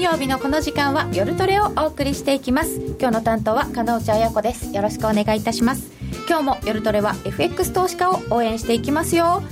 [0.00, 2.80] 金曜日のこの時間は夜トレをお送りしていきます。
[2.98, 4.74] 今日の担当は加納内彩子です。
[4.74, 5.92] よろしくお願いいたします。
[6.26, 9.42] 今日も夜トレは FX 投資家を応援していきますよ。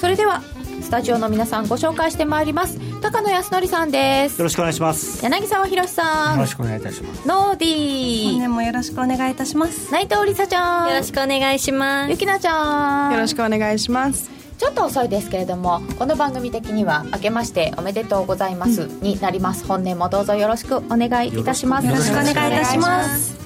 [0.00, 0.42] それでは
[0.80, 2.80] スタジオの皆さんご紹介してまいります。
[3.00, 4.40] 高野康則さんです。
[4.40, 5.22] よろしくお願いします。
[5.24, 6.34] 柳沢博さん。
[6.34, 7.28] よろしくお願いいたします。
[7.28, 8.30] ノーディー。
[8.32, 9.92] 本年もよろしくお願いいたします。
[9.92, 10.88] 内藤梨沙ちゃん。
[10.88, 12.10] よろしくお願いします。
[12.10, 13.12] ゆきなちゃん。
[13.12, 21.88] よろしくお願いしますちょっと遅いですけれどもこの番組的には明けましておめでとうございますになります、本年もどうぞよろしくお願いいたします。
[21.88, 23.36] よろしくお願いいたします。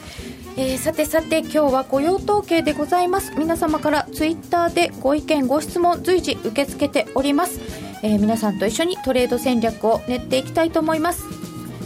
[0.59, 3.33] えー、さてさて今日は雇用統計でございます。
[3.39, 7.61] 皆様からツイッターでご意見ご質問随時受け付けております。
[8.03, 11.25] えー、皆さんと一緒にトレード戦略を練っていきたいと思います。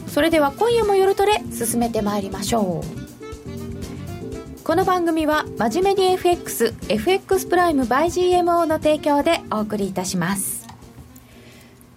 [0.09, 3.00] それでは今夜も夜トレ進めてまいりましょう
[4.63, 10.69] この番組は真面目に FXFX プライム by GMO の提供でお送りいたします。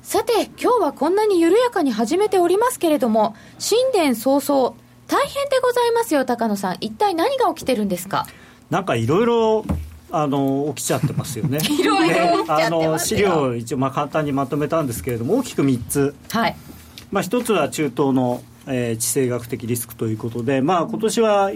[0.02, 4.76] さて今日はこんなに緩やかに始めておりますけれども新年早々
[5.08, 6.78] 大変でございますよ高野さん。
[6.82, 8.26] 一体何が起きてるんですか？
[8.70, 9.66] なんかいろいろ
[10.12, 11.60] あの起きちゃってますよね。
[11.70, 16.56] いろいろあの資料を一応まあ簡単にまとめたんですけれども大きく3つ、はい。
[17.12, 21.52] まあ、1つは中東の、えー、地政学的リスクということで、まあ今年は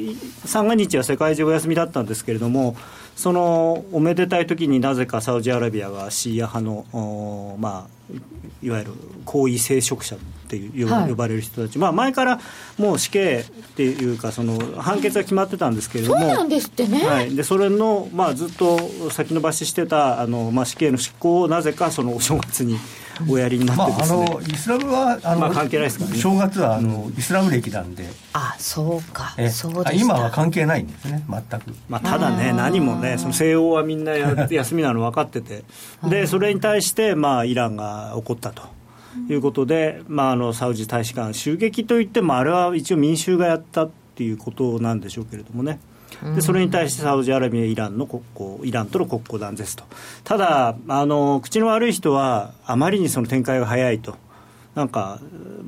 [0.46, 2.76] 三が日は世界中お休みだったんですけれども
[3.16, 8.16] そのおめでたい時になぜかサウジアラビアがシーア派の、まあ、
[8.62, 8.92] いわゆる
[9.26, 10.20] 高位聖職者っ
[10.50, 12.40] ていう呼ばれる人たち、はい、まあ、前から
[12.78, 22.78] もう死刑っていうかその判決が決まってたんですけれどもそうなんですってね、はい、でそれの、まあ、ずっと先延ばししてたあの、まあ、死刑の執行をなぜかそのお正月に
[23.30, 26.18] おやりになってですね、まあ、あのイスラムはあの、まあ、関係ないですからね。
[26.18, 28.08] 正月はあの、イスラム歴なんで。
[28.34, 29.36] あそうか。
[29.52, 31.24] そうで今は関係ないんですね。
[31.30, 34.14] 全く、まあ、ただね何もねその西欧はみんな
[34.50, 35.64] 休みなの分かってて。
[36.04, 38.78] でそれに対して、まあ、イランが怒ったと。
[39.30, 45.80] いうことで、まあ、あのサウジ大使館襲撃といってもあれは一応民衆がやったっていうことなんでしょうけれどもね。
[46.36, 49.84] でそれに対してサウジアラビア、イランの国交イランとの国交断絶と、
[50.24, 54.16] ただあの、口の悪い人は、あまりにその展開が早いと、
[54.76, 55.20] なんか、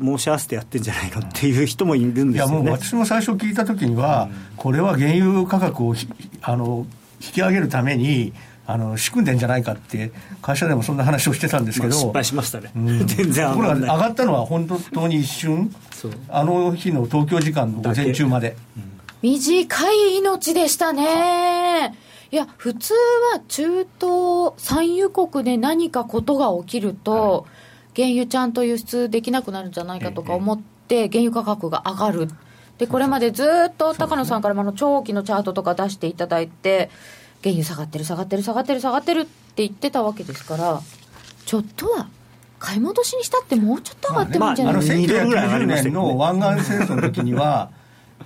[0.01, 5.95] 申し合わせてやってんじゃないのっていう人もいるんですよ、ね、いやもう私も最初聞いたときには、これは原油価格を
[6.41, 6.85] あの
[7.21, 8.33] 引き上げるために、
[8.69, 10.11] あの仕組んでんじゃないかって
[10.43, 15.73] 会社でもそんな話をしてたんですけど、失敗しましたね、うん、 全然上が上がったのは本当に一瞬。
[16.29, 18.83] あの日の東京時間の午前中まで、うん、
[19.21, 21.95] 短い命でしたね。
[22.31, 22.93] いや普通
[23.33, 27.47] は中東産油国で何かことが起きると、は
[27.95, 32.27] い、原油ちゃんと輸出できなくなるんじゃないかとか思って、原油価格が上がる。
[32.79, 36.89] でこれまでずっと高野さんからもの長期のチャートとか出していただいて
[37.43, 40.81] 原油下がってる下がってる下がってる下がってるって言ってたわけですから
[41.45, 42.07] ちょっとは
[42.57, 47.69] 買い戻しにしたってもうちょっと上がってもいいんじゃないですか、まあ、1990 年の湾岸戦争の時には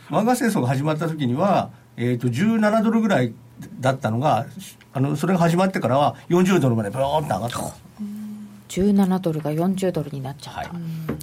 [0.09, 3.33] 湾岸戦争が始まった時には、えー、と17ドルぐらい
[3.79, 4.45] だったのが
[4.93, 7.59] あのそれが始まってからは40ドルまでブーンと上がった。
[8.69, 10.69] 17ドルが40ドルになっちゃった、はい、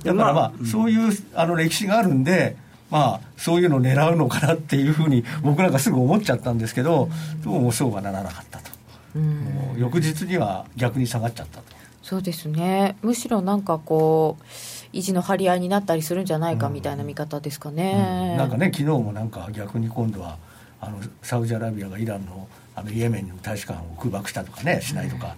[0.05, 2.57] だからまあ、そういうあの歴史があるんで
[2.91, 7.09] まあ、そういうのを狙うのかなっていうふうに僕なんかすぐ思っちゃったんですけど、
[7.45, 8.71] どうもそうはならなかったと、
[9.19, 11.65] もう翌日には逆に下がっちゃったと。
[12.03, 12.97] そうですね。
[13.03, 14.45] むしろなんかこう
[14.93, 18.31] 維持の張り合いになったりするんじゃないかみたいな見方ですかね、うん。
[18.33, 20.39] うん、なんかね昨日もなんか逆に今度は
[20.81, 25.37] あのサウジアラビアがイランのあのイエメンの大使館を空爆したとかねしないとか、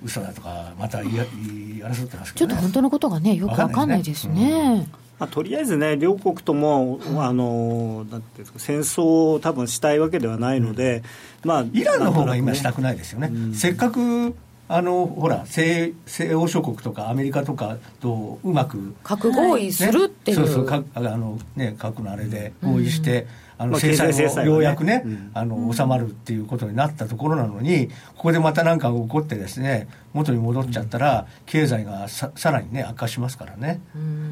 [0.00, 1.16] うん、嘘だとかまた言い
[1.82, 4.88] 争ってますけど、ね、ちょっと本当のことがねよくわかんないですね。
[5.18, 11.02] まあ、とりあえずね、両国とも、あのなんていうんですか、戦争を多分したいわけではないので、
[11.42, 14.34] うん、まあ、イランの方が今、したくないですよね、うん、せっかく
[14.68, 23.22] あのほら西、西欧諸国とかアメリカとかとうまく核合意するっていう、ね、そうそうあの、ね、核のあれで合意して。
[23.22, 23.28] うん
[23.58, 33.80] あの制裁もようやくね、あの収まるっていうことになったところなのに、ここでまた何かが起こってですね、元に戻っちゃったら、経済がささらにね、悪化しますからね。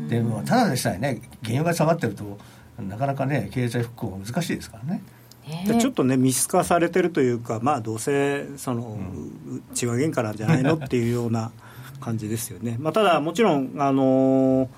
[0.09, 2.39] でもただでさえね、原油が下がってると、
[2.79, 5.03] なかなかね、経済復興が難しいですからね。
[5.81, 11.52] ちょっとね、見透かされてるというか、まあ、どうせその、うん、血は喧嘩なんじゃないのっていうような
[12.00, 12.76] 感じですよね。
[12.79, 14.69] まあ、ただ、もちろん、あのー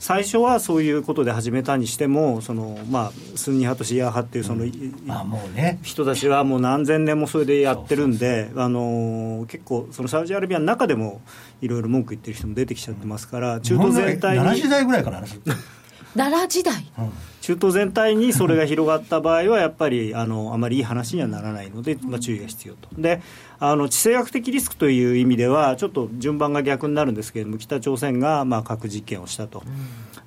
[0.00, 5.02] 最初はそういうことで始めたにしてもその、まあ、スンニ派とシーア派っていうその、うん。
[5.04, 11.20] まあもうね、人たちはもう何千年もそれでやってるんであの結構そのサウジアラビアの中でも
[11.60, 14.44] いろいろ文句言ってる人も出てきちゃってますから、中東全体に。
[14.44, 15.22] 7時代ぐらいから
[16.16, 17.10] 奈良時代、うん
[17.50, 22.88] 中東全体にそれが広がった場合は、やっぱりあのあまりいい話にはならないので、まあ、注意が必要と。
[22.96, 23.20] で
[23.62, 29.62] あの地政学的リスクという意味では、ちょっと順番が逆になるんですけれども、北朝鮮がまあ核実験をしたと、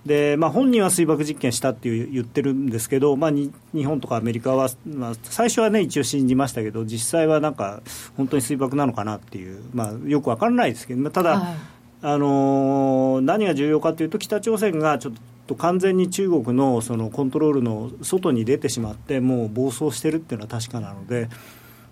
[0.06, 3.52] でまあ、本人は水爆実験したっていう言ってるんですけど、まあ、日
[3.86, 7.82] 本とかアメリカは、まあ、最初はね、一応信じましたけど、実際はなんか、
[8.18, 11.56] 本当に水爆なのかなっていう、まあ、よくわからないですけど、ただ、はい、
[12.04, 15.14] あの、何が重要かというと、北朝鮮がちょっ
[15.48, 21.30] と完全に中国のそのコントロールの外に出てしまってもう暴走してるっていうのは確かなので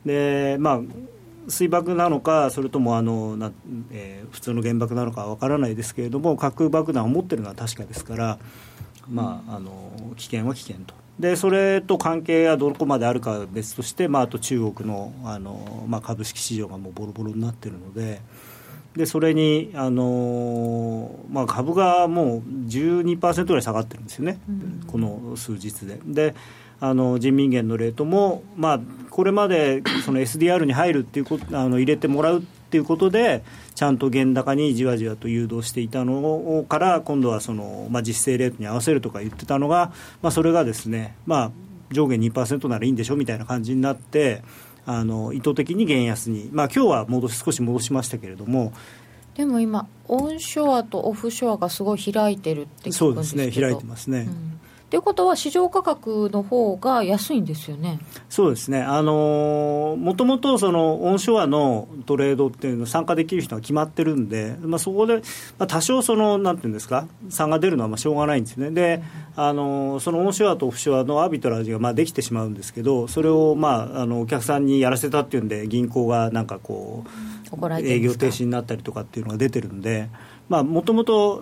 [0.05, 0.81] で、まあ、
[1.47, 3.51] 水爆なのかそれともあのな、
[3.91, 8.39] えー、普通の原爆なのかは分からないですけれども核爆弾を持ってるのは確かですから、
[9.09, 10.95] まあ、あの危険は危険と。
[11.19, 18.21] でそれと関係がどこまであるかは別として、まあ、あと中国のあの、まあ、株式市場がもうボロボロになってるので。
[18.95, 25.99] でそれに、あのまあ、株がもう12%ぐらい下がってるんですよね、うん、この数日で。
[26.05, 26.35] で
[26.83, 28.79] あの人民元のレートも、まあ、
[29.11, 33.43] これまでその SDR に入るっていうことあの入れてもらうっていうことで
[33.75, 41.51] ちゃんと原高にじわじわと誘導していたのから今度はその、まあ、実勢レートに合わせるとか言ってたのが、まあ、それがですね、まあ、
[41.91, 44.41] 上限2%ならいいんでしょみたいな感じになって。
[44.85, 48.73] あの意図的に減安に、まあ今日は戻し少し戻しましたけれども。
[49.35, 54.27] でも今、オンショアとオフショアがすごい開いてるってそうですね、開いてますね。
[54.27, 54.61] うん
[54.91, 57.99] ということは、市場価格の方が安いんですよね。
[58.29, 65.21] そうですね、あのもともとそのオンショアのトレードっていうの参加できる人が決まってるんで、まあ、そこで、ま
[65.59, 69.01] あ、多少その、なんていうんですか、差が出るのはまあしょうがないんですね、で、
[69.37, 80.09] あのそのオンショアとオフショアのアービトラージがまあできてしまうんですけど、それをまああのお客さんにやらせたっていうんで、銀行がなんかこう、営業停止になったりとかっていうのが出てるんで。
[80.63, 81.41] もともと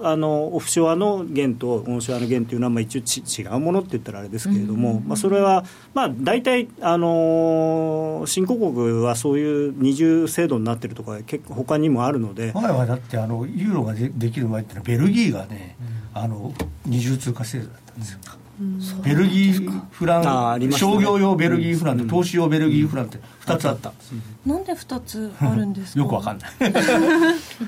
[0.54, 12.52] オフショアの元とオンショアの元というのはまあ一応ち違うものって言ったらあれですけれども、まあ、それはまあ大体、あの新興国はそういう二重制度になってるとか結構他にもあるので。
[12.54, 15.76] 前はだってあのユーロがでできる前ってのはベルギーがね、
[16.14, 16.54] あの
[16.86, 18.20] 二重通貨制度だったんですよ。
[19.04, 23.94] ベルギーフラン、ね、商業用ベルギーフランと投資用ベルギーフランって2つあった、
[24.46, 26.00] なんで2つあるんですか？
[26.04, 26.50] よくわかんない。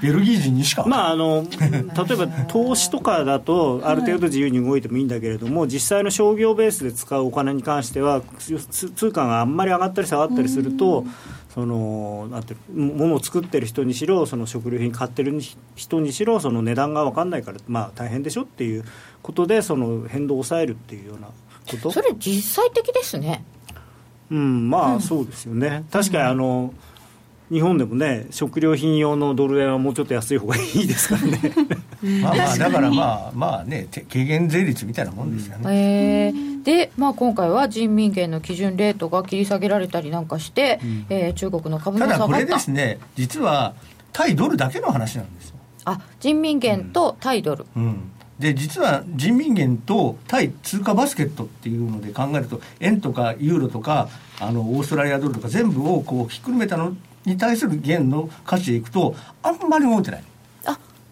[0.01, 0.83] ベルギー人にしか。
[0.85, 1.83] まああの例え
[2.17, 11.05] ば投資とかだとある程度自由に動いてもいいんだけれども、実際の商業ベースで使うお金に関しては通貨があんまり上がったり下がったりすると、
[11.53, 15.37] そのなんてものを作ってる人にしろその食料品買ってる
[15.75, 18.85] 人にしろその値段が分かんないから、まあ、大変でしょっていう
[19.21, 21.91] ことでその変動を抑えるっていうようなこと。
[21.91, 23.43] それ実際的ですね。
[24.31, 25.83] うんまあ、そうですよね。
[25.91, 26.73] 確かにあの、
[27.51, 31.39] 日本でもね食料品用のドル円はもうちょっと安い方がいいですからね。
[32.21, 42.25] まあまあだからまあまあね軽減税率みたいなもんですよね、うん、えー、で、まあ、今回は人民元の基準レートが切り下げられたりなんかして、うん、えー、中国の株も下がった。
[42.25, 43.75] ただこれですね実は
[44.13, 45.55] 対ドルだけの話なんですよ。
[45.83, 48.11] あ人民元と対ドル、うん、うん
[48.41, 54.09] で実は人民元と対通貨バスケットっていうので考えると円とかユーロとか
[54.39, 56.95] あのオーストラリアドルとか全部をこうひっくるめたの
[57.25, 60.23] に対する元の価値でいくとあんまり動いてない。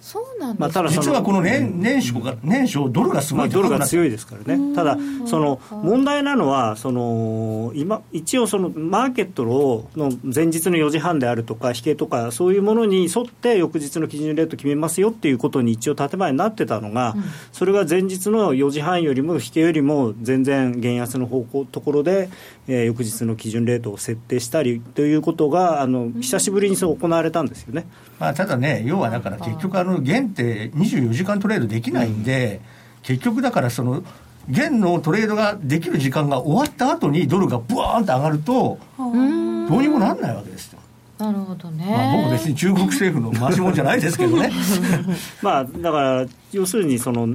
[0.09, 9.87] そうなんです、まあ、実はこの年年初が年初ドルがすごいドルが強いですからね、ただ、その問題なのはその今一応そのマーケットの
[10.23, 22.29] 前日の4時半であるとか引けとかそういうものに沿って翌日の基準レート決めますよっていうことに一応建前になってたのが、うん、それが前日の4時半よりも引けよりも全然減安の方向ところで、
[22.71, 27.87] えー、翌日の基準レートを設定したりということがあの久しぶりにそう行われたんですよね。
[28.19, 32.61] まあ、ただね要はだから結局あの元って24時間トレードできないんで、
[33.01, 34.03] 結局だからその
[34.47, 40.79] 元のトレードができる時間が終わった後にドルがブワーンと上がるとどうにもなんないわけですよ。
[41.17, 44.51] なるほどね、まあ、僕別に中国政府の 回し者じゃないですけどね。
[45.41, 47.27] まあだから要するにその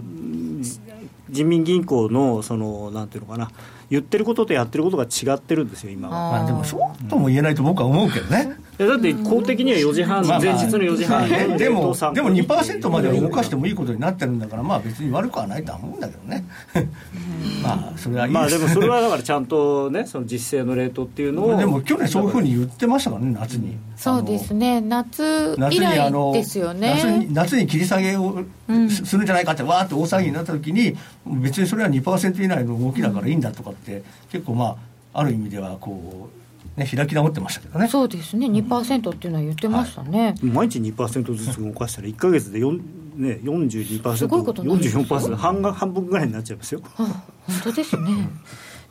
[1.30, 3.50] 人民銀行のそのなんていうのかな
[3.94, 6.38] 言ってることとやってることが違ってるんですよ今は。
[6.38, 16.44] まあでもそうとも言えないと僕は思うけどねだって公的には4時半、前日の4時半、でもでも2%まで動かしてもいいことになってるんだからまあ別に悪くはないとは思うんだけどね。
[17.62, 23.76] まあそれはいいまあでもそれはだからちゃんとねその実勢のレートっていうのをでも去年そういうふうに言ってましたからね夏に。
[23.96, 24.80] そうですね。
[24.80, 26.94] 夏以来ですよね。
[26.96, 28.42] 夏に夏に切り下げを
[28.88, 34.76] するんじゃないかってわーって大騒ぎになった時に別にそれは2%以内の動きだからいいんだとかって結構ま
[35.12, 36.43] あある意味ではこう
[36.76, 37.88] ね、開き直ってましたけどね。
[37.88, 38.46] そうですね。
[38.46, 42.80] 2%っていうのは言ってましたね、はい、毎日2%ずつ動かしたら1か月で4
[43.16, 45.02] ね、42%、すごいことになるんですよ。
[45.04, 46.80] 44%半が、半分ぐらいになっちゃいますよ。
[46.96, 48.28] あ本当ですね。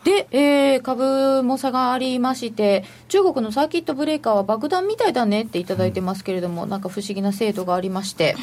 [0.03, 8.35] で、えー株も差がありまして、中国のサーキットブレーカーは爆弾みたいだねっていただいてますけれども、なんか不思議な制度がありまして、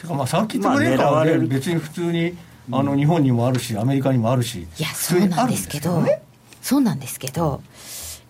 [0.00, 1.48] てかまあサーキットブレーカーは、ねまあ狙われる。
[1.48, 2.36] 別に普通に
[2.72, 6.22] あの日本にもあるしアメリカにもあるしいや、普そうなんですけど、ね
[6.62, 7.62] そうなんですけど、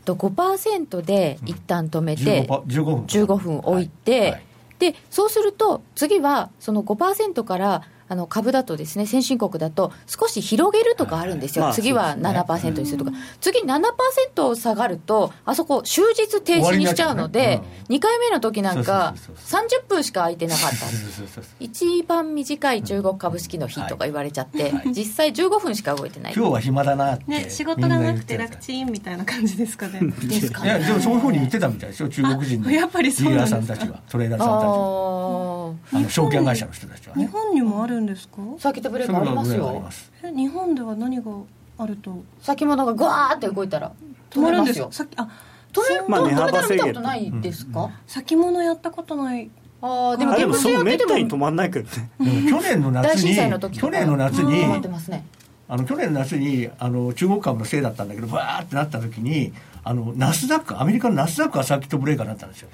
[0.06, 4.42] と5%で一旦止めて、15, 15分15分置いて、はいはい。
[4.78, 11.76] でそうすると次はその5%からあの株だとですね先進国だと少し広げるとかあるんですよ、はいはい。
[11.76, 20.76] 次はまあ7%にするとか、次7%下がるとあそこ終日停止にしちゃうのでちゃうね、2回目の時なんかそうそうそう30分しか空いてなかった。
[21.60, 26.34] 一番短い中国株式の日とか言われちゃって、実際15分しか動いてない。
[26.34, 27.24] 今日は暇だなって。
[27.26, 30.00] ね仕事がなくて楽ちんみたいな感じですかね。
[30.00, 32.68] ですかいやでもそういうふうに言ってたみたいですよ中国人の。
[32.68, 33.74] あやっぱりそうディーなんですか。
[33.74, 34.02] ラーさんたちは。
[34.08, 34.72] トレーダーあさんたちは。
[34.72, 35.96] ー。
[35.98, 38.36] あの証券会社の人たちは日ね本にもあるんですか？
[38.58, 39.84] サーキットブレーカーありますよ。
[40.22, 41.30] え日本では何が
[41.78, 42.22] あると？
[42.40, 43.92] 先物がぐわーって動いたら
[44.30, 44.78] 止まるんです。
[44.78, 45.28] よよさっきあ
[45.72, 49.50] 止め,、まあ値止めたら見たことないですか、先物やったことない。
[49.82, 52.10] ああでもでもそうめったに止まんないけどね。
[52.48, 53.36] 去年の夏に
[53.72, 55.26] 去年の夏に止まってますね。
[55.68, 59.52] あの去年の夏にあの中国株のせいだったんだけどバーってなった時に
[59.88, 62.68] あのナスダックアメリカのナスダックがサーキットブレーカーになったんですよ。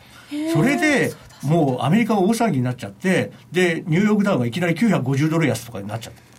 [0.54, 6.32] それでもうアメリカが大騒ぎになっちゃってでニューヨークダウがいきなり950ドル安とかになっちゃった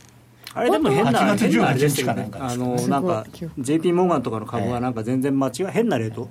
[0.55, 2.23] あれでも変な、8月変なあれです18よね。
[2.25, 2.53] 日かなんか。
[2.53, 3.25] あの、なんか、
[3.57, 6.29] JP モーガンとかの株はなんか全然間違い、変なレート。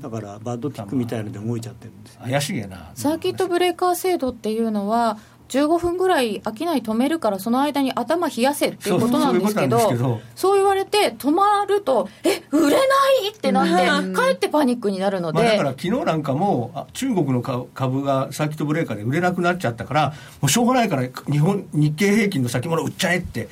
[0.00, 2.22] だから、バッドティックみたいので動いちゃってるんですよ。
[2.22, 2.92] 怪しげな。
[2.94, 5.18] サーキットブレーカー制度っていうのは
[5.48, 12.84] 15分ぐらい商い止めるからその間に頭冷やせっていうことなんですけどそう言われて止まるとえ売れな
[13.26, 23.48] いってなってかえってパニックになるのまあ、だでから昨日なんかもあ中国の株株がサーキットブレーカーで売れなくなっちゃったからもうしょうがないから日本日経平均の先物売っちゃえって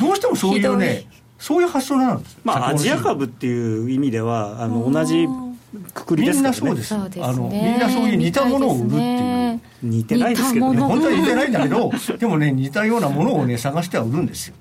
[0.00, 1.06] どうしてもそういうね
[1.40, 2.38] そういう発想なんです。
[2.44, 5.26] まあ、アジア株っていう意味では、あの、同じ
[5.94, 6.60] くくりですからね。
[6.62, 6.82] みんなそうで。
[6.82, 7.24] すそうですね。
[7.24, 9.00] あのみんなそういう似たものを売るっていう。
[9.00, 9.60] ね。
[9.82, 10.80] 似てないですけどね。
[10.80, 14.54] 本当は似てないんだけどでもね似たようなものをね探しては売るんですよ。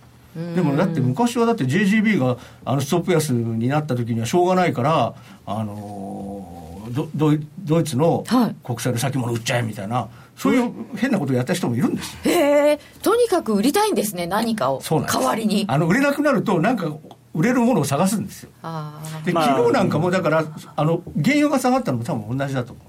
[0.55, 6.59] でもだって昔はだって JGB があのストップ安になった時にはしょうがないからあのー
[6.93, 7.07] ド
[7.59, 8.55] ドイツのはい。
[8.63, 12.19] 国債の先物売っちゃえみたいな、そういう変なことをやった人もいるんですよ。
[12.31, 14.81] へえとにかく売りたいんですね何かを。
[14.81, 15.17] そうなんです。
[15.17, 15.65] 代わりに。
[15.67, 16.91] あの売れなくなるとなんか
[17.33, 18.49] 売れるものを探すんですよ。
[19.23, 20.43] で、まあ昨日なんかもだから
[20.75, 22.85] あの原油が下がったのも多分同じだと思う。
[22.85, 22.88] ま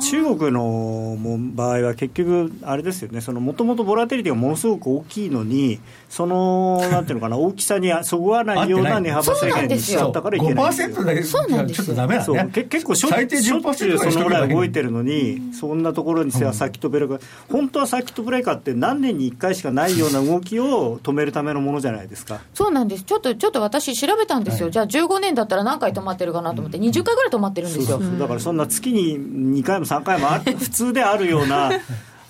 [0.00, 10.88] 中国のも場合は結局、あれですよね、もともとボラテリティがものすごく大きいのに、その なんていうのかな、大きさにそぐわないような値幅制限にしちゃったからいけないんですよ。
[10.88, 11.84] 5%だけそうなんですよ。
[11.84, 17.20] ちょっとダメなんそうねけ結構しょ最低しょっちゅうそのぐらい動いてるるのに、そんなところにせサーキットブレーカー、
[17.50, 22.40] 本当はサーキットブレーカーって何年に1回しかないような動きを止めるためのものじゃないですか。
[22.52, 23.04] そうなんです。
[23.04, 31.70] ちょっとちょっと私調べたんですよ、じゃあ15年だったら何回止まってるかなと思って20回ぐらい止まってるんですよ、そうそうだからそんな月に2回も3回もあ 普通であるような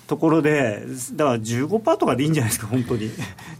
[0.07, 0.83] ところで、
[1.13, 3.09] だから15%とかでいいんじゃないですか、本当に。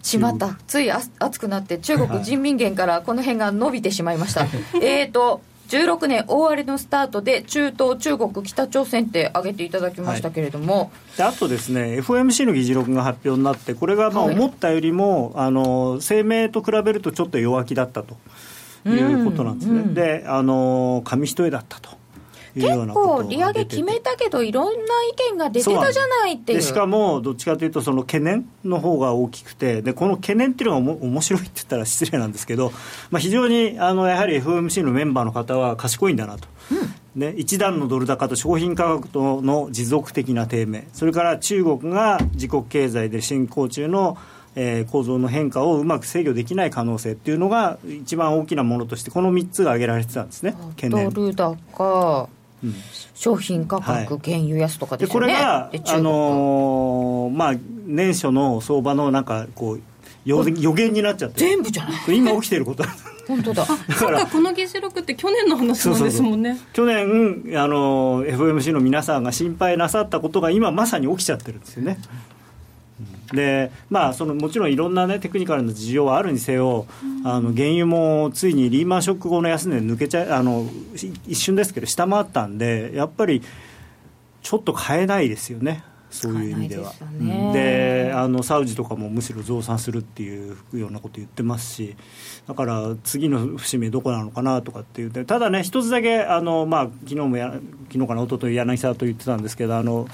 [0.02, 4.46] しまった、ついあ熱くなって、中国人民元からこの辺が伸びてしまいました。
[4.82, 14.36] えーと16年大荒れのスタートで中東、中国、北朝鮮って挙げていただきましたけれども、であとですね FOMC の議事録が発表になってこれがまあはい。
[14.36, 18.18] 思ったよりも、あの声明と比べるとちょっと弱気だったと
[18.86, 19.94] いうことなんですね、うんうん。
[19.94, 22.01] であの紙一重だったと
[22.56, 26.60] 結構利上げ決めたけど、いろんな意見が出てたじゃないっていう。
[26.60, 32.72] でしかもどっちかというとその懸念の方が大きくてでこの懸念っていうのがおも面白いって言ったら失礼なんですけど、
[33.10, 36.48] まあ、非常にあのやはり FOMC のメンバーの方は賢いんだなと。
[37.16, 44.18] ね、一段のドル高と商品価格との持続的な低迷それから中国が自国経済で進行中の、
[44.56, 51.10] えー構造の変化をうまく制御できない可能性っていうのが一番大きなものとしてこの3つが挙げられてたんですね懸ド念。
[51.10, 52.41] ル高、うん
[53.14, 55.28] 商品価格、はい原油安とかでですね。
[55.28, 57.54] れが、あのーまあ、
[57.86, 59.82] 年初の相場のなんかこう
[60.26, 61.94] 予予言になっちゃって全部じゃない。
[62.08, 62.84] る今起きてること
[63.28, 63.66] 本当だ。
[63.66, 71.98] だからそっかこの議事録って去年の話なんですもんね去年、あのー FOMC の皆さんが心配なさったことが今まさに起きちゃってるんですよね。
[73.34, 76.86] でまあ、そのもちろんいろんな、ね、テクニカルな事情はあるにせよ、
[77.24, 83.42] あの原油もついにリーマンショック後の安値抜けちゃあのい一瞬ですけど下回ったんでやっぱり
[84.42, 85.84] ちょっと買えないですよね。
[86.12, 86.92] そういう意味では。
[87.18, 91.96] でねであのサウジとかもむしろ増産するっていうようなこと言ってますし
[92.48, 97.54] だから次の節目どこなのかなとかっていうてただね一つだけあの、まあ、昨日もや
[97.90, 100.08] 昨日かな一昨日柳沢と言ってたんですけどあの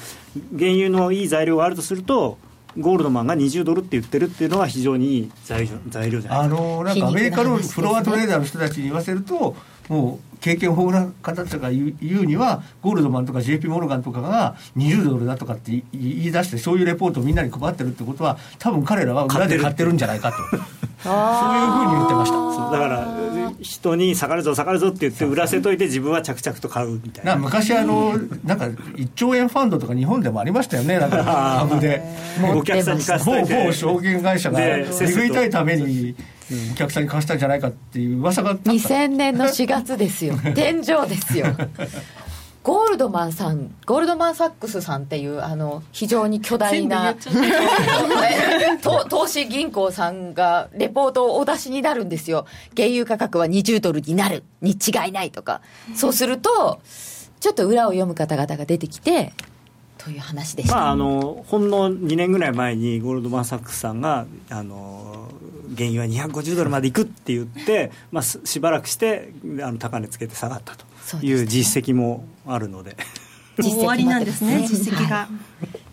[0.58, 2.38] 原油のいい材料があるとすると
[2.80, 6.48] ゴールドマンが20ドルって言ってるっていうのは非常にいい材料材料じゃないあか。
[6.50, 9.56] のなんかアメリカのフロアトレーダーの人たちに言わせると、
[9.90, 22.36] もう経験豊富な方たちが言うには、ゴールドマンとか JP モルガンとかが20ドルだとかって言い出して、そういうレポートをみんなに配ってるってことは、多分彼らは裏で買ってるんじゃないかと、そういうふうに言ってました。
[22.36, 23.08] そうだから
[23.62, 27.36] 人に下がるぞ下がるぞって言って売らせといて自分は着々と買うみたいな。
[27.36, 32.04] 昔あの、なんか1兆円ファンドとか日本でもありましたよね、なんか株で。
[32.56, 33.66] お客さんに貸して。
[33.66, 36.16] 某証券会社がで拭いたいために
[36.74, 38.72] お客さんに貸したんじゃないかっていう噂があった。
[38.72, 40.36] 2000年の4月ですよ。
[40.56, 41.48] 天井ですよ。
[42.64, 47.16] ゴールドマンさんゴールドマン・サックスさんっていうあの非常に巨大な
[49.10, 52.46] 投資銀行さんがレポートをお出しになるんですよ。
[52.76, 54.44] 原油価格は20ドルになる。
[54.62, 55.62] に違いないとか。
[55.96, 56.82] そうすると
[57.40, 59.32] ちょっと裏を読む方々が出てきて
[60.08, 65.28] という話でした、まあ、あのほんの2年ぐらい前にゴールドマン・サックスさんがあの
[65.76, 70.88] 原油は250ドルまでいくって言って、まあ、すしばらくしてあの高値つけて下がったと。
[71.22, 72.98] いう実績もあるので。
[73.58, 75.30] 実績も終わりなんですね実績が、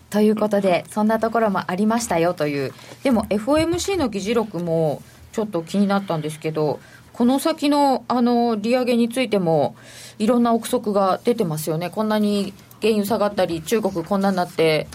[0.09, 2.73] ということでそんなところもありましたよという。
[3.03, 6.79] でも FOMC の議事録もちょっと気になったんですけど
[7.11, 9.75] この先のあの利上げについても
[10.19, 11.89] いろんな憶測が出てますよね。
[11.89, 14.87] こんなに原油下がったり中国こんなになって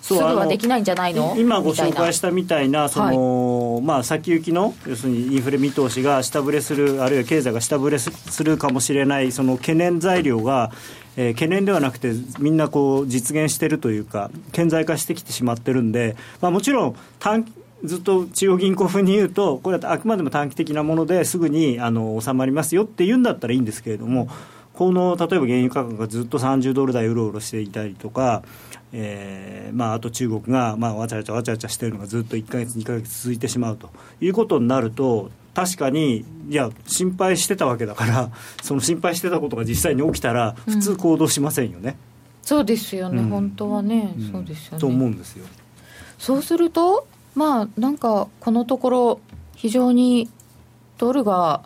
[0.00, 1.34] すぐはできないんじゃないの？
[1.38, 10.72] 今ご紹介したみたいなその、まあ、先行きの要するにインフレ見通しが下振れするあるいは経済が下振れするかもしれないその懸念材料が、
[11.16, 17.52] えー懸念ではなくてみんなこう実現しているというか顕在化してきてしまってるんで、まあ、もちろん短期
[17.84, 24.28] ずっと中央銀行風に言うと、これはあくまでも短期的なものですぐにあの収まりますよって言うんだったらいいんですけれども、
[24.74, 28.42] この例えば原油価格がずっと30ドル台うろうろしていたりとか、
[28.92, 38.30] えーまあ、あと中国が、まあ、わちゃわちゃわちゃわちゃしてるのがずっと1か月、2か月続いてしまうということになると、確かに、いや、心配してたわけだから、
[38.62, 41.96] その心配してたことが実際に起きたら、普通行動しませんよね。
[42.42, 45.46] そうですよね、うん本当はね、うんそうですよねと思うんですよ。
[46.18, 49.20] そうするとまあなんかこのところ
[49.56, 50.28] 非常に
[50.98, 51.62] ドルが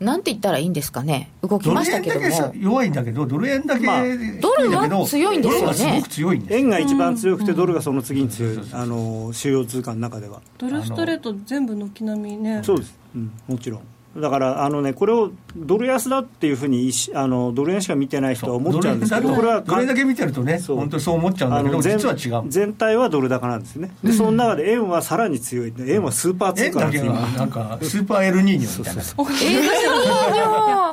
[0.00, 1.30] なんて言ったらいいんですかね？
[1.42, 2.36] 動きました円だけけども。
[2.36, 5.60] さ弱いんだけど、ドル円だけ、まあ低いんだけどドルは強いんですよね。
[5.60, 6.58] ドルはすごく強いんですよ。
[6.58, 10.40] 円が一番強くて、ドルがその次に強いうん、あの主要通貨の中では。
[10.56, 12.62] ドルストレート全部軒並みね。
[12.64, 13.80] そうです、うん、もちろん。
[14.16, 20.76] だからあの、ね、これをドル安だっていうふうにいしあのドル円しか見てない人は思っちゃうんですけど、これはドル円だけ見てるとね、そう。
[20.78, 22.50] 本当にそう思っちゃうんだけど、あの全実は違う。
[22.50, 29.02] 全体はドル高なんですね、でその中で円はさらに強い、円はスーパー通円だけ貨なんですよ、なんかスーパーエルニーニョみたいな。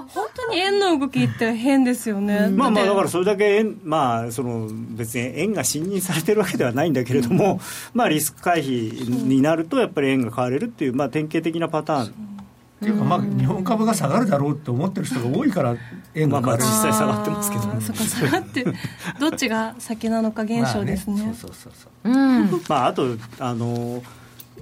[0.08, 7.60] 本当に円の動きって変ですよね、まあまあ、だかららそれだけ円、まあ、その別に円が信任されてるわけではないんだけれども、
[7.94, 12.37] まあ、リスク回避になると、やっぱり円が買われるっていう、まあ、典型的なパターン。
[12.78, 15.76] っていうか、まあ、日本株が下がるだろうって思ってる人が多いから、
[16.14, 18.66] 円がまあ実際下がってますけどそっか下がって
[19.20, 22.10] どっちが先なのか現象ですね,、まあそうそうそうそう。
[22.10, 22.62] うん。
[22.70, 24.04] まあ、あとあの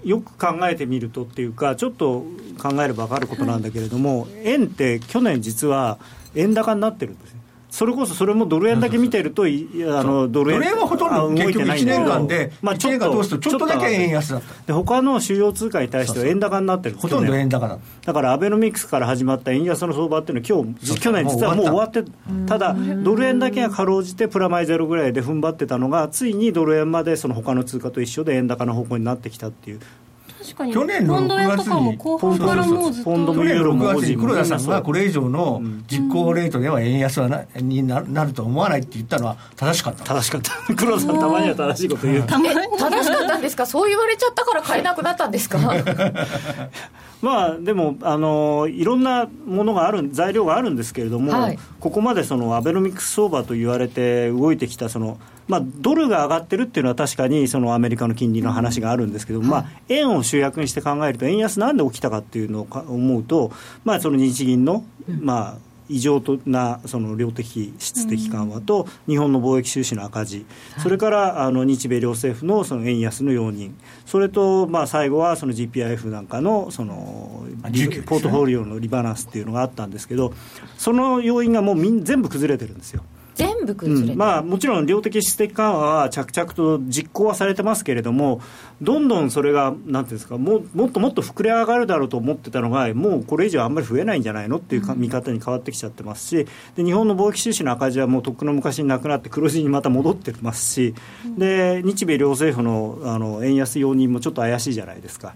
[0.06, 2.26] よく考えてみるとっていうかちょっと
[2.58, 5.98] 考えれば分かることなんだけれども、円って去年実は
[6.36, 7.40] 円高になってるんですね
[7.76, 12.06] それこそそれもドル円だけ見てるといいやあのドル円ドル円はほとんあど結局1動いてないんだけど。
[12.06, 14.54] 年間で、まあ1年間通すとちょっとだけ円安だった。
[14.68, 16.92] で他の主要通貨に対しては円高になってる。
[16.92, 17.78] んですほとんど円高だ。
[18.06, 22.06] だからアベノミクスから始まった円安の相場っていうのは今日去年実はもう終わって
[22.48, 29.82] ただドル円だけがかろうじてプラマイゼロぐらいで踏ん張ってたのがついにドル円までその他の通貨と一緒で円高の方向になってきたっていう
[30.46, 30.74] 確かに。
[30.74, 33.12] 去年のポンド円とかも6後半からもうずっと。
[33.12, 35.84] ポンドも去年6ユーロも月に黒田さんがこれ以上のうん。
[35.88, 40.04] 実行レートでは円安はなにななると思わないって言ったのは正しかった。
[40.04, 40.52] 正しかった。
[40.76, 42.24] 黒田さんたまには正しいこと言う。
[42.24, 43.66] たまに正しかったんですか？
[43.66, 45.58] そう言われちゃったから買えなくなったんですか？
[47.26, 51.60] まあでもあのいろんなものがある材料があるんですけれども、はい。
[51.80, 63.52] ここまでそのアベノミクス相場と言われて動いてきたそのまあ、ドルが上がってるっていうのは確かにそのアメリカの金利の話があるんですけど、まあ、円を主役にして考えると円安なんで起きたかっていうのをか思うと、
[63.84, 65.58] まあ、その日銀の、まあ、
[65.90, 70.46] 異常なその量的質的緩和と日本の貿易収支の赤字、
[70.82, 73.72] それからあの日米両政府のその円安の容認、
[74.06, 77.46] それとまあ最後はその GPIF なんかのその
[78.06, 80.34] ポートフォリオのリバランスっていうのがあったんですけど、
[80.78, 83.04] その要因がもうみん全部崩れてるんですよ。
[83.36, 88.42] 全部崩れて、うん、まあ、もちろん量的質的緩和は着々と実行はされてますけれども、
[88.82, 94.58] どんどんそれが、なんていうんですかも、もっともっと膨れ上がるだろうと思ってたのが、もうこれ以上あんまり増えないんじゃないの？
[94.58, 100.96] っていう見方に変わってきちゃってますし、で日本の貿易収支の赤字はもうとっくの昔になくなって、黒字にまた戻ってますし、
[101.38, 105.34] で日米両政府のあの円安容認もちょっと怪しいじゃないですか。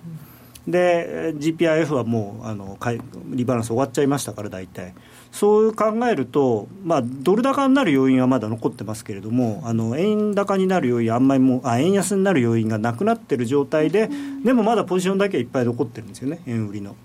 [0.67, 2.77] で GPIF はもうあの
[3.31, 4.93] リバランス終わっちゃいましたから大体
[5.31, 14.09] そう考えると、まあ、ドル高になる要因はまだ残ってますけれどもあの円高になる要因あんまりもあ円安になる要因がなくなってる状態で
[14.43, 16.95] でもまだポジションだけはいっぱい残ってるんですよね円売りの。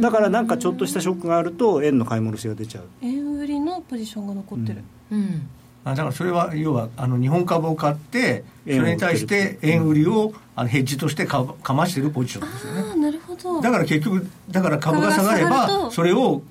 [0.00, 2.84] だからなんかちょっとしたショックがあると円の買い戻しが出ちゃう。
[3.02, 5.48] 円売りのポジションが残ってる、うん、うん。
[5.84, 12.80] だからそれは要はあの日本株を買ってそれに対して円売りをあのヘッジとしてかかましてるポジションですよね。
[12.92, 13.60] あなるほど。
[13.60, 16.42] だから結局だから株が下がればそれを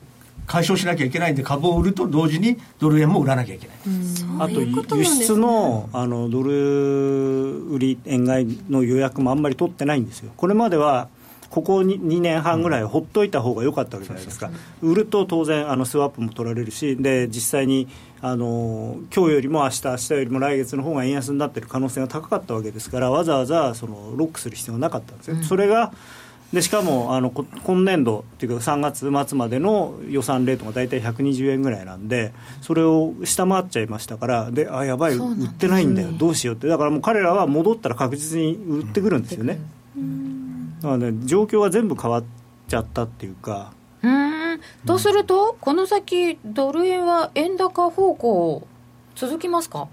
[0.47, 3.77] 解消しなきゃいけないんで株を売ると同時にドル円も売らなきゃいけない、
[4.39, 10.31] あと輸出のあのドル売り円買いの予約もあんまり取ってないんですよ。
[10.37, 11.09] これまでは
[11.49, 14.49] ここ 2, 2年半ぐらいほっといた方が良かったわけじゃないですか、
[14.81, 17.87] 売ると当然あのスワップも取られるしで実際に
[18.21, 25.93] あの今日よりも明日明日よりも来月の方が円安になっている可能性が高かったわけですからわざわざそのロックする必要がなかったんですよ、うん、それが
[26.53, 36.67] でしかもあの今年度っていうか3月末までの予算レートが大体120円ぐらいなんでそれを下回っちゃいましたからであやばい売ってないんだよどうしようって。
[36.67, 39.59] だからもう彼らは戻ったら確実に売ってくるんですよね、
[39.97, 42.23] うん、だからね状況は全部変わっ
[42.67, 43.73] ちゃったっていうか。
[44.03, 44.59] うん。
[44.85, 48.67] とすると、この先、ドル円は円高方向、
[49.15, 49.87] 続きますか？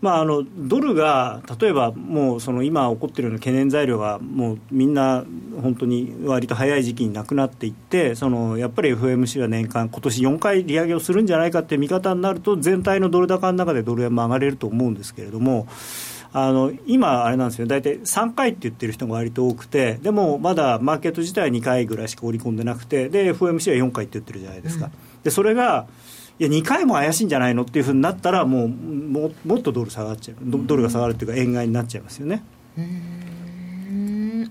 [0.00, 5.24] まあ、あのドルが例えばもうその今起こっているような懸念材料がもうみんな
[5.60, 15.66] 本当に割と早い時期になくなっていってそのやっぱり FMC は年間今年4回利上げをするんじゃないかって見方になると全体のドル高の中でドル円も上がれると思うんですけれども。
[16.30, 25.86] あの今、あれなんですよ大体3回って言ってる人が割と多くてでもまだマーケット自体は2回ぐらいしか織り込んでなくてで FOMC は4回って言ってるじゃないですか、うん、でそれが
[26.38, 30.36] いや2回も怪しいんじゃないのっていうふうになったらもうももっとドル下がっちゃう。
[30.40, 32.44] ドルが下がるっていうか円買いになっちゃいますよね。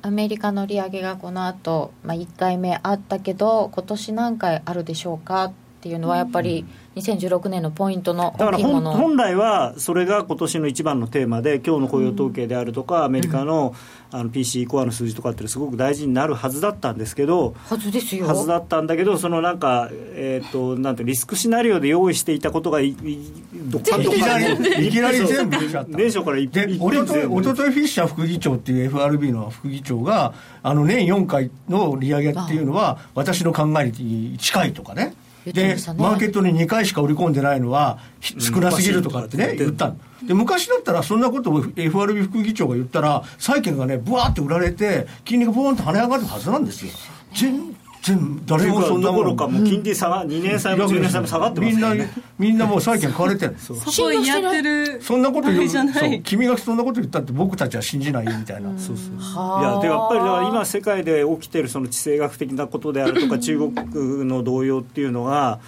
[0.02, 13.76] アメリカの利上げがこの後、まあ1回目あったけど今年何回あるでしょうかっていうのはやっぱり2016年のポイントのだから本来はそれが今年の一番のテーマで今日の雇用統計であるとか、アメリカの
[14.10, 18.26] あの PC コアの数字とかってすごく大事になるはずだったんですけどはずですよ。
[18.26, 25.98] はずだったんだけどそのなんか、えーと、なんてリスクシナリオで用意していたことがいどっかどっかいきなり全部出ちゃった。
[25.98, 26.32] 年初か。
[26.32, 35.16] ら一おとといおとといフィッシャー副議長っていう FRB の副議長があの年4回の利上げっていうのは私の考えに近いとかね
[35.54, 46.92] で、マーケットに2回しか売り込んでないのは少なすぎるとかってね、言ったで昔だったらそんなことを FRB 副議長が言ったら債券がねぶわーって売られて金利がボーンと跳ね上がるはずなんですよ。
[47.34, 51.96] 全然誰もそんなものかも金利差が2年債も10年債も下がってますみんな
[52.38, 55.02] みんなもう債券買われてるそこやってる。
[55.02, 55.68] そんなこと言う。
[55.68, 56.22] そう。
[56.24, 58.70] 君がそんなこと言ったって僕たちは信じないよみたいな。
[58.78, 65.60] そうそういやでやっぱりだから今世界で起きてるその地政学的なことであるとか 中国の動揺っていうのは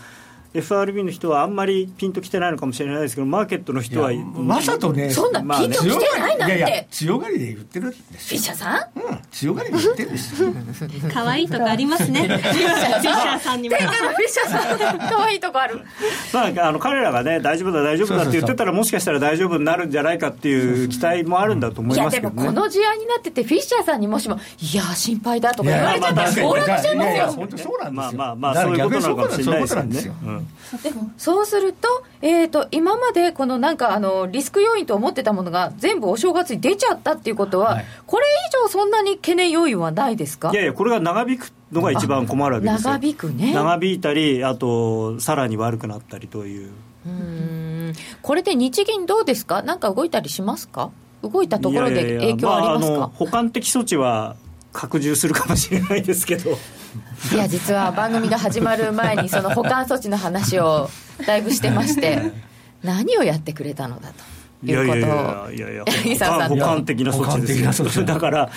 [0.53, 4.11] FRB の人はあんまりピンときてないのかもしれないですけど、マーケットの人は、
[4.47, 10.53] わざとね、そんなピンときてないなんて、いやいや強がりで言ってるんですフィッシャーさん、うん、強がりで言ってるんですよ。
[11.13, 13.75] 可愛いとこありますね、 フィッシャーさんにも。
[13.75, 15.81] フィッシャーさん、可愛いとこある。
[16.33, 27.25] まあ、あの彼らがね、大丈夫だ、大丈夫だって言ってたら、もしかしたら大丈夫になるんじゃないかっていう期待もあるんだと思いますけど、ね、いや、でもこの事案になってて、フィッシャーさんにもしも、いや、心配だとか言われちゃったら、暴落しちゃいますよ。
[27.33, 28.17] 本当そうなんですよ。
[28.17, 30.11] まあまあまあ、そういうことなのかもしれないですね。
[30.83, 31.45] でもそう。
[31.45, 40.51] すると,、えーと、今までこのなんかあのリスク要因と思ってたものが全部お正月に出ちゃったっていうことは、はい、これ以上そんなに懸念要因はないですか？
[40.51, 42.91] いやいやこれが長引くのが一番困るわけですよ。
[42.93, 43.53] 長引くね。
[43.53, 46.71] 長引いたりあとさらに悪くなったりという。
[47.07, 47.93] うん。
[48.21, 49.63] これで日銀どうですか？
[49.63, 50.91] なんか動いたりしますか？
[51.23, 54.35] 動いたところで影響ありますか、まあ、あの補完的措置は
[54.71, 56.51] 拡充するかもしれないですけど
[57.33, 60.89] いや実は番組が始まる前にその保管措置の話を
[61.25, 62.31] だいぶしてまして
[62.83, 64.38] 何をやってくれたのだと。
[64.61, 65.49] いやいやいや。
[65.53, 65.85] いやいや
[66.49, 68.05] 補完的な措置ですよ。
[68.05, 68.49] だから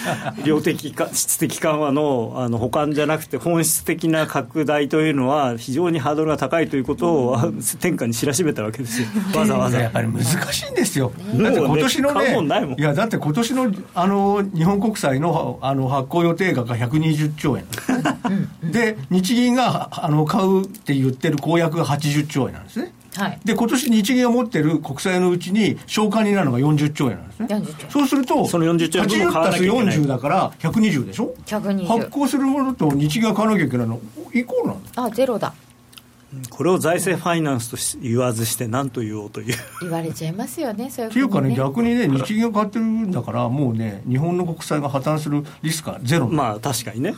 [0.44, 9.08] 量的か質的緩和のあの補完じゃなくて本質的な拡大というのは非常にハードルが高いということを、うん、天下に知らしめたわけですよ。
[9.36, 9.80] わざわざ。
[9.80, 17.64] やっぱり難しいんですよ、だって今年のねいやだって今年のあの日本国債のあの発行予定額が120兆円。
[18.72, 27.88] で日銀があの買うって言ってる公約が80兆円なんですねはい、で今年日銀が持ってる国債のうちに償還になるのが40兆円なんですね。
[27.90, 34.00] そうするとその40兆円80足す40だから120でしょ？120発行するものと日銀が買わなきゃいけないの
[34.32, 35.52] イコールなんですあゼロだ。
[36.48, 39.56] これを財政ファイナンスと言わずして何と言おうという。
[39.82, 47.14] 言われちゃいますよねそういう、ね、っていうかね逆にね日銀が買ってるんだからもうね日本の国債が破綻するリスクはゼロまあ確かにね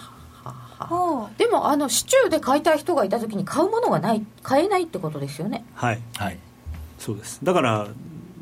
[1.38, 5.64] でもあの市中で買いたい人がいた時に買うものがない買えないってことですよね。
[5.74, 6.38] はいはい。
[6.98, 7.40] そうです。
[7.42, 7.88] だから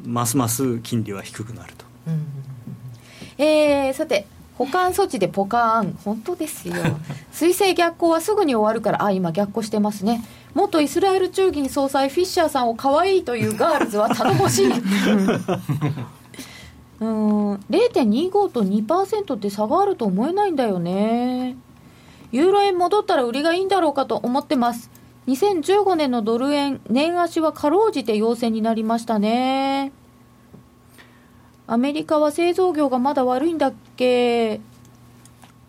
[0.05, 2.27] ますます金利は低くなると、うん、
[3.38, 5.99] えー、さて保管措置でポカーン。
[6.05, 6.75] 本当ですよ。
[7.33, 10.25] 水星逆行はすぐに終わるからあ今逆行してますね。
[10.55, 14.73] 元イスラエル中銀総裁フィッシャーさんを可愛いというガールズは頼もしい。
[17.01, 17.55] うん。
[17.55, 21.57] 0.25と2%って差があると思えないんだよね
[22.33, 24.90] ユーロ円戻ったら売りがいいんだろうかと思ってます。
[25.29, 29.92] 2015年のドル円年足はかろうじて陽線になりましたね。
[31.68, 34.61] アメリカは製造業がまだ悪いんだっけ？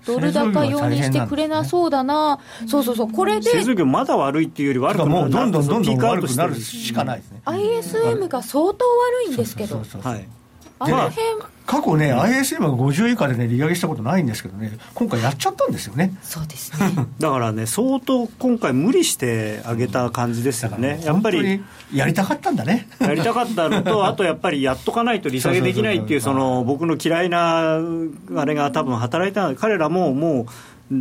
[0.06, 3.50] ドル高用にしてくれなそうだな、ね、そうそうそう、これで。
[3.52, 7.42] 製造業まだ悪いっていうより悪くもうどんどんどんどん悪くなるしかないですね。
[7.46, 9.82] ISM が相当悪いんですけど。
[10.02, 10.28] はい。
[10.86, 11.26] あの辺、
[11.66, 16.14] 過去ね、ISM が50以下でね、利上げしたことないんですけどね、今回やっちゃったんですよね。
[16.22, 17.08] そうですね。
[17.20, 21.02] だからね、相当今回無理して上げた感じですよね。
[21.04, 21.64] やっぱり。
[21.94, 22.88] やりたかったんだね。
[23.00, 27.80] やりたかったのと、 あとやっぱりやっとかないと利下げできないっていう、その僕の嫌いな
[28.36, 30.46] あれが多分働いた、彼らももう、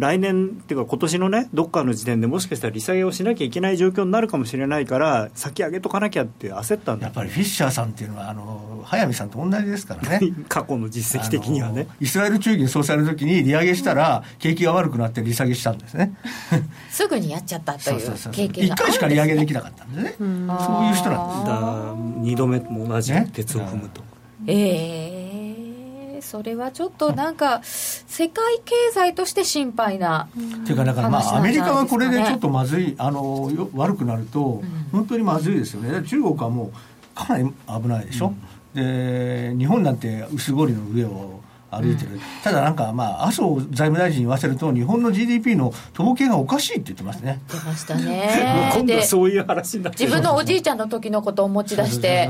[0.01, 7.07] 来年っていうか今年のねどっかの時点でもしかしたら利下げをしなきゃいけない状況になるかもしれないから先上げとかなきゃって焦ったんだ。
[7.07, 10.21] やっぱりフィッシャーさんっていうのはあの早見さんと同じですからね。
[10.49, 11.87] 過去の実績的にはね。
[12.01, 16.15] イスラエル中銀総裁の時に利上げしたら景気が悪くなって利下げしたんですね。
[16.91, 17.99] すぐにやっちゃったという
[18.31, 20.15] 経験が1回しか利上げできなかったんですね。
[20.19, 24.07] そういう人なんですだ2度目も同じ鉄を踏むと、ね、
[24.47, 25.09] ええ。
[25.11, 25.12] ー
[26.33, 38.33] それはちょっとなんか、世界経済として心配なっていうか、だからまあ、アメリカがこれでちょっとまずい、あの悪くなると、本当にまずいですよね、中国はもうかなり危ないでしょ、
[38.75, 41.43] うん、で日本なんて薄氷の上を
[41.73, 47.41] 歩いてる、うん、ただなんか、まあ、麻生財務大臣に言わせると、日本の GDP の統計がおかしいって言ってますね。
[47.51, 48.71] 出ましたね。
[48.77, 52.29] 今度はそういう話になって自分のおじいちゃんの時のことを持ち出して、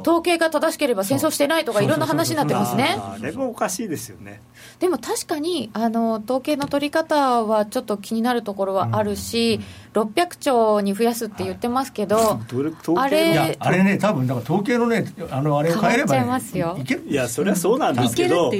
[0.00, 2.96] 統計が正しければ戦争してないとか、いろんな話になってますね。
[2.98, 4.40] あれもおかしいですよね。
[4.78, 16.40] でも確かにあの統計の取り方はちょっと気になるところはあるし、うん、600兆に増やすって言ってますけど、はい、あれあれね多分だから統計のねあのあれを変えれば、ね、
[16.80, 18.50] いけいやそれはそうなんですけど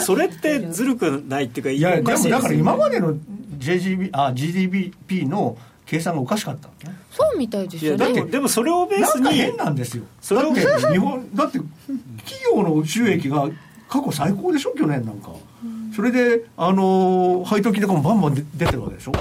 [0.00, 3.14] それってずるくないっていうかいやでもだから今までの
[3.58, 6.96] JGB あ GDP の計算がおかしかったね。
[7.10, 8.12] そうみたいですよね。
[8.12, 10.04] でもでもそれをベースに変なんですよ。
[10.30, 10.60] だって
[10.92, 13.48] 日本だって企業の収益が
[13.88, 15.30] 過去最高でしょ去年なんか、
[15.94, 19.12] それであの配当金とかもバンバン出てるわけでしょ？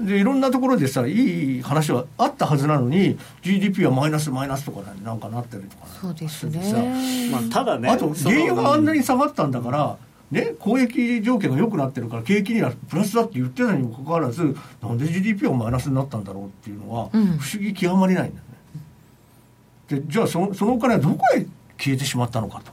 [0.00, 7.30] でいろんなところでさいい話はあったはずなのに GDP はマイナスマイナスとかなんかなってるとか、そうですね。
[7.30, 9.96] まあ、ただねあと原油があんなに下がったんだから、
[10.30, 20.02] ね、交易条件が良くなってるから景気にはプラスだって言ってないにもかかわらずなんで GDP はマイナスになったんだろうっていうのは、不思議極まりないんだよね。
[20.02, 21.44] でじゃあそそのお金はどこへ
[21.78, 22.72] 消えてしまったのかと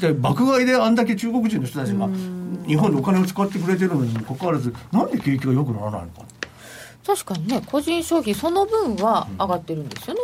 [0.00, 2.08] で爆買いであんだけ中国人の人たちが
[2.66, 6.08] 日本でお金を使ってくれてるのにもかかわらずなんで景気が良くならないの？
[6.08, 6.22] か
[7.06, 10.20] 確かにね個人消費その分は上がってるんですよね、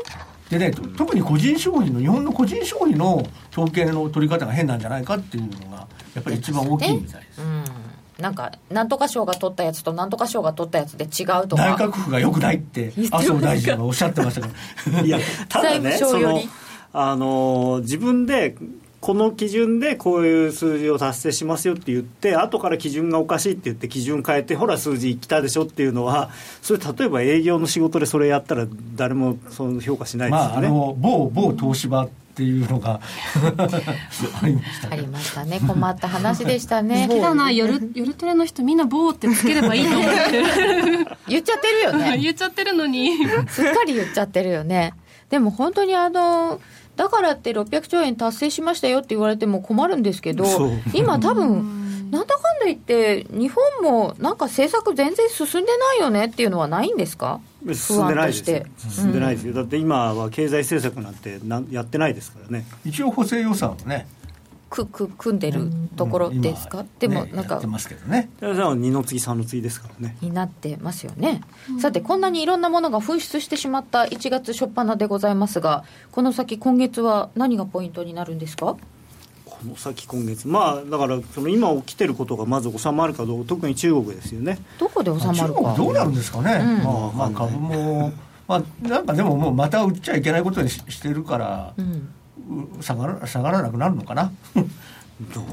[0.51, 7.65] でね特に個人消費の日本の個人消費の統計の取り方が変なんじゃないかっていうのがやっぱり一番大きいみたいです、うん。
[8.19, 11.71] なんか、なんとか賞が取ったやつとなんとか賞が取ったやつで違うとか。
[11.71, 14.49] 内閣府がよくないって、麻生大臣がおっしゃってましたか。
[14.93, 15.01] ら。
[15.01, 16.41] いや、ただね、その、
[16.93, 18.57] あの、自分で
[19.05, 26.31] この基準でこういう数字を達成しますよって言って後から基準がおかしいって言って基準変えてほら数字来たでしょっていうのは
[26.63, 32.99] それ例えば営業の仕事でそれやったら誰もその評価しないですよね、まあ、あの某某東芝っていうのが
[34.91, 35.61] ありましたね。
[35.61, 37.07] 困った話でしたね。
[37.07, 40.43] 好きだな夜夜トレの人みんな「棒」ってつければいいと思って。
[41.29, 42.19] 言っちゃってるよね。
[42.19, 43.13] 言っちゃってるのに。
[43.49, 44.95] すっかり言っちゃってるよね。
[45.29, 46.61] でも本当にあの
[46.97, 50.45] だからって600兆円達成しましたよって言われても困るんですけど、
[50.93, 57.41] 今、多分なんだかんだ言って、日本もなんか政策全然進んでないよねっていうのはないんですか？
[57.73, 62.67] 進んでないですよ、進んでないですよ、うん、だって今は経済政策なんてなやってないですからね。
[62.85, 64.07] 一応補正予算をね
[64.75, 68.29] くく組んでるところですか、でもなんか、ますけどね。
[68.41, 70.17] 2の次3の次ですからね。
[70.21, 71.43] になってますよね、
[71.81, 78.77] さてこんなにいろんなものが噴出してしまった1月初っ端でございますがこの先今月は何がポイントになるんですか？
[79.45, 84.59] この先今月まあだからその今起きてることがまず収まるかどうか特に中国ですよね。
[84.81, 85.47] どこで収まるか？
[85.47, 86.83] 中国どうなるんですかね、うん。
[86.83, 88.13] まあ、まあ株も
[88.49, 91.85] まあなんかでももうまた売っちゃいけないことにししてるから、うん。
[91.93, 92.01] う
[92.81, 94.33] 下がら下がらなくなるのかな？
[94.55, 95.45] どう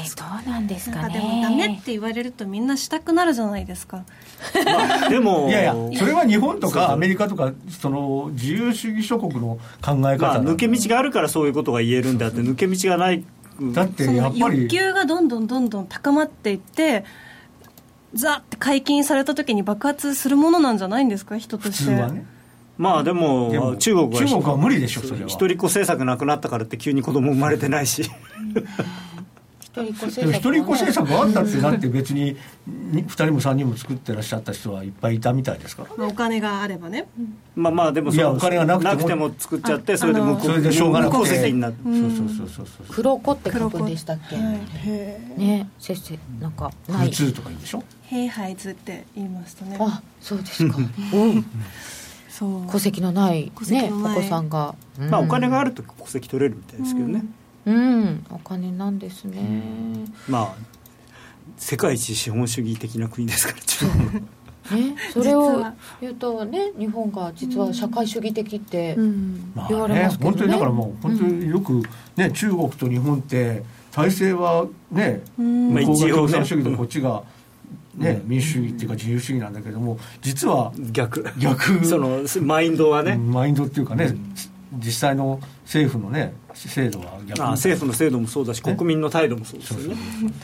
[0.00, 1.02] えーどうなんですかね。
[1.02, 4.04] なんかでもダメって言われるとみんなしたくなるじゃないですか。
[4.64, 13.24] まあでもいやいやそれは日本とかアメリカとかその自由主義諸国の考え方まあ、抜け道があるからそういうことが言えるんであって抜け道がない。
[13.74, 14.62] だってやっぱり。
[14.62, 17.04] 欲求がどんどんどんどん高まっていって
[18.14, 21.84] ザって解禁された時に爆発するものなんじゃないんですか人と普して。
[21.84, 22.24] 通はね
[22.80, 25.26] まあでもでも中国は中国は無理でしょそれは。
[25.26, 28.10] 一人っ子政策なくなったからって急に子供生まれてないし。
[29.60, 37.06] 一人っ子政策一人っ子政策があったってなって別に2人も3人も作ってらっしゃった人はいっぱいいたみたいですからまあお金があればね。
[37.54, 39.30] まあまあでもいやそうお金がなくても。
[39.38, 41.84] 作っちゃってあそれで向こあのそれでしょうがなくてになって。
[41.84, 42.86] そうそうそうそうそう。
[42.88, 47.10] 黒子って書くんでしたっけ、ね先生なんかない。
[47.10, 49.76] 普通とか言うでしょ「ヘイハイズ」って言いましたね。
[49.78, 50.78] あそうですか。
[50.78, 50.86] うん。
[51.12, 51.44] そう
[52.70, 54.22] 戸籍のないねおのない。
[54.22, 57.24] 子さんが、まあお金があるると戸籍取れるみたいですけどね、
[57.66, 58.26] うん。
[58.30, 59.40] お金なんですね、
[60.28, 60.54] まあ
[61.58, 64.22] 世界一資本主義的な国ですから中国
[64.70, 65.64] ね、それを
[66.00, 68.96] 言うとね日本が実は社会主義的って、
[69.68, 70.36] 言われねますけどね。
[70.36, 71.82] 本当にだからもう本当によく
[72.16, 75.74] ね中国と日本って体制はねうん。
[75.74, 76.12] まあ向こうが一応ね。
[76.14, 77.22] 共産主義でこっちが
[77.94, 81.24] ね民主主義っていうか自由主義なんだけども実は逆。
[81.38, 81.84] 逆。
[81.86, 84.14] そのマインドはね、マインドっていうかね
[84.78, 89.96] 実際の政府のね制度は逆ああ政府の制度もそうだし国民の態度もそうですよね。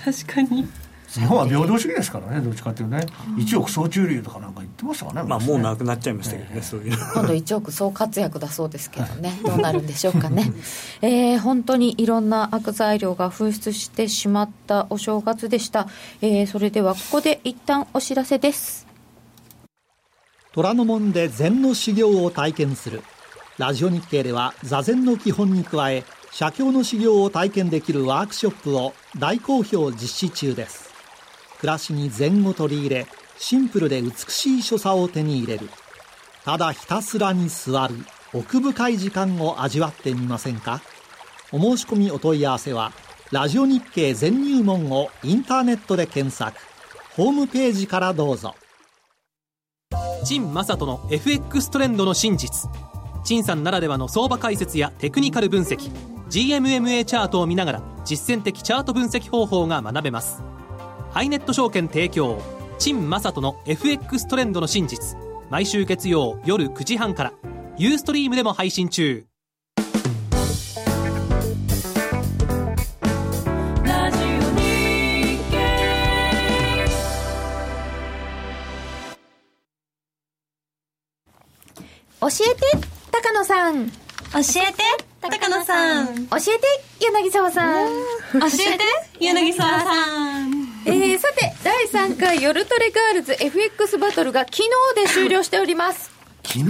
[0.04, 0.68] 確かに
[1.08, 3.06] 日本は平等主義ですからねどっちかっていうとね。
[3.38, 6.96] 一億総中流とかなんか言ってましたからねまあもうなくくなっちゃいましたけどね、そういうの。
[6.96, 10.52] 今度1億総活躍だそうですけどねどうなるんでしょうかね、
[11.02, 15.88] えー本当にいろんな悪材料が噴出してしまったお正月でした、
[16.20, 18.86] えーそれではここで一旦お知らせです。
[20.52, 23.02] 虎ノ門で禅の修行を体験する。
[23.58, 30.85] ラジオ日経では座禅の基本に加え写経の修行を体験できるワークショップを大好評実施中です
[31.60, 33.06] 暮らしに禅を取り入れ
[33.38, 35.68] シンプルで美しい所作を手に入れる。
[36.44, 37.94] ただひたすらに座る
[38.32, 40.80] 奥深い時間を味わってみませんか？
[41.52, 42.92] お申し込みお問い合わせは
[43.32, 46.58] ラジオ日経全入門をインターネットで検索。
[47.14, 48.54] ホームページからどうぞ。
[50.24, 52.70] 陳正人の FX トレンドの真実。
[53.24, 55.90] 陳さんならではの相場解説やテクニカル分析。
[56.30, 60.42] GMMA チャートを見ながら実践的チャート分析方法が学べます。
[61.16, 62.38] ハイネット証券提供。
[62.78, 65.16] 陳正人の FX トレンドの真実。
[65.48, 67.32] 毎週月曜夜9時半から。
[67.78, 69.24] ユーストリームでも配信中。
[82.20, 83.88] 教えて高野さん。
[83.88, 83.92] 教
[84.32, 84.82] 教えて
[85.22, 86.26] 高野さん。
[86.26, 87.88] 教えて柳沢さん。
[88.42, 88.84] えて
[89.18, 94.62] 柳沢さんえー、さて第3回夜トレガールズ FX バトルが昨日
[94.94, 96.12] で終了しております。
[96.44, 96.68] 昨日？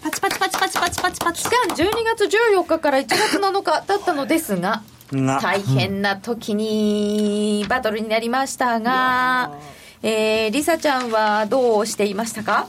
[0.00, 1.42] パチパチパチパチパチパチパチ。
[1.42, 2.24] 期間12月
[2.54, 5.40] 14日から1月7日だったのですがが。
[5.42, 9.58] 大変な時にバトルになりましたが、
[10.04, 12.68] えー、リサちゃんはどうしていましたか？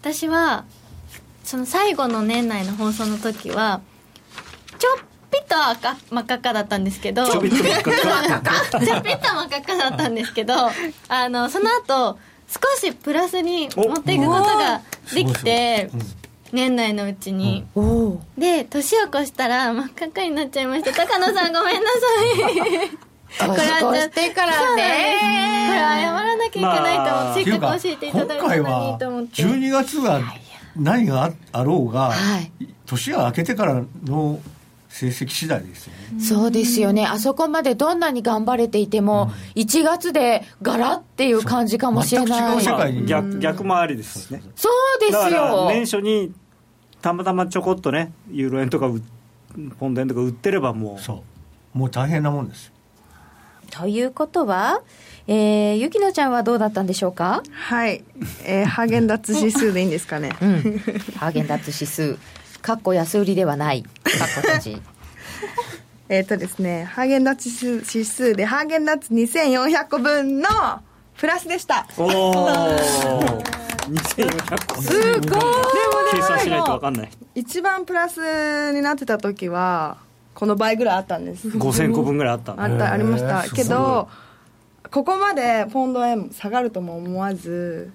[0.00, 0.64] 私は
[1.44, 3.82] その最後の年内の放送の時は
[4.78, 4.98] ちょっ
[5.30, 7.26] ぴっと赤真っ赤っかだったんですけど。
[7.26, 7.90] ちょびっとばっか。
[8.80, 10.54] りちょっぴっと真っ赤っかだったんですけど
[11.08, 14.80] あのその後少しプラスに持っていくことが
[15.14, 15.90] できて
[16.52, 20.92] 年内のうちに、おおで年を越したら真っ赤っかになっちゃいました。
[20.92, 21.96] 高野さんごめんなさ
[22.86, 23.10] い。
[23.38, 24.82] これはしてからね。
[25.68, 29.42] これ謝らなきゃいけないと思まあって、せっかっかく教えていただい今たのにと思って。
[29.42, 30.20] 12月が
[30.76, 32.50] 何があろうが、はい。
[32.86, 34.40] 年が明けてからの
[34.90, 37.06] 成績次第ですよね、そうですよね。
[37.06, 42.40] あそこまでどんなに頑張れていても、1月でガラっていう感じかもしれない。
[42.40, 43.06] 全く違う世界に。
[43.06, 44.42] 逆逆もありですしね。
[44.56, 44.68] そ
[44.98, 46.34] うですだからよ年初に
[47.00, 49.00] たまたまちょこっとねユーロ円とかう
[49.78, 51.00] ポンド円とか売ってればもう。
[51.00, 51.22] そ
[51.74, 51.78] う。
[51.78, 52.66] もう大変なもんです。
[52.66, 52.72] よ
[53.70, 54.82] ということは、
[55.28, 57.44] えー、ゆきのちゃんはどうだったんでしょうか？
[57.52, 58.02] はい、
[58.44, 60.36] えー、ハーゲンダッツ指数でいいんですかね。
[60.42, 60.78] うん。
[61.16, 62.18] ハーゲンダッツ指数
[62.62, 64.82] かっこ安売りではないかっこ閉じ
[66.08, 67.48] えっ、とですね、ハーゲンダッツ
[67.96, 70.48] 指数で、ハーゲンダッツ2400個分の
[71.16, 71.86] プラスでした。
[71.96, 73.42] おお
[73.90, 75.40] 2400個すごいでもね
[76.12, 79.98] 計算しないと分かんない一番プラスになってた時は、
[80.34, 81.48] この倍ぐらいあったんです。
[81.48, 83.40] 5000個分ぐらいあったんだあった、ありましへた。
[83.42, 84.08] ーけど、
[84.90, 87.92] ここまでポンド円下がるとも思わず、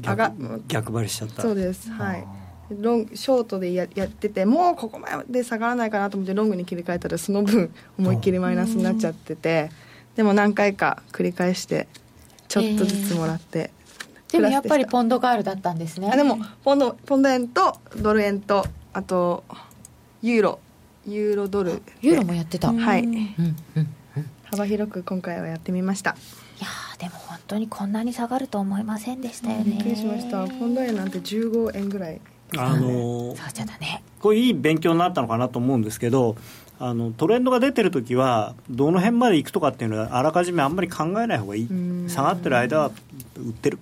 [0.00, 1.90] 逆逆張りしちゃったそうです。
[1.90, 2.24] はい。
[2.70, 9.70] ロングショートでややっててもうここまで下がらないかなと思ってロングに切り替えたらその分思いっきりマイナスになっちゃってて
[10.14, 11.88] でも何回か繰り返して
[12.48, 13.72] ちょっとずつもらって、
[14.30, 16.10] でもやっぱりンポンドガールだったんですね。
[16.12, 19.44] あでもポンドポンド円とドル円とあと
[20.22, 20.58] ユーロ。
[21.06, 21.82] ユーロドルで。
[22.02, 23.02] ユーロもやってた、はい。
[23.04, 23.16] うん。
[23.76, 23.88] うん。
[24.44, 26.10] 幅広く今回はやってみました。
[26.10, 26.14] い
[26.60, 29.64] やーでも本当にこんなに下がると思いませんでしたよね。
[29.64, 30.46] びっくりしました。
[30.46, 32.20] ポンド円なんて15円ぐらい
[32.56, 34.02] あのーそうだね。
[34.20, 36.36] これいい勉強になったのかなと思うんですけど
[36.78, 41.64] あのトレンドが出てる時はどの辺まで行くとかっていうのはあらかじめあんまり考えない方がいい。
[41.64, 42.08] ん。
[42.08, 42.90] 下がってる間は
[43.36, 43.78] 売ってる。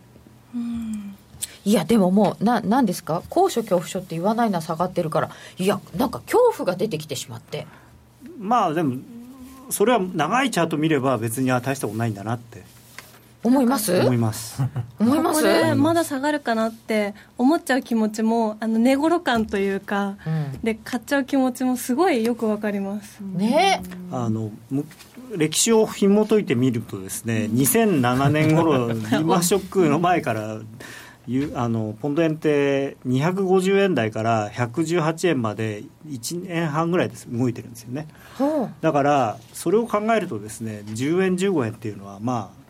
[1.65, 3.23] いやでももうななんですか？
[3.31, 5.31] 高所恐怖症って言わないのは下がってるから。
[5.59, 7.67] いやなんか恐怖が出てきてしまって。
[8.39, 8.97] まあでも
[9.71, 12.63] それは長いチャート見れば別にあ大したことないんだなって
[13.45, 14.01] 思います？
[14.01, 14.63] 思います。
[14.99, 15.43] 思います？
[15.43, 20.61] ここでまだ下がるかなって思っちゃう気持ちもあの寝頃感というか、うん。
[20.63, 23.83] で買っちゃう気持ちもすごいよくわかります、ね。
[24.11, 24.85] あのむ
[25.37, 30.59] 歴史を紐解いてみるとですね2007年頃リーマンショックの前から
[31.27, 38.07] ゆ あのポンド円って250円台から118円まで1年半ぐらいです動いてるんですよね。
[38.39, 38.75] ほう。
[38.81, 42.64] だからそれを考えるとですね10円15円っていうのはまあ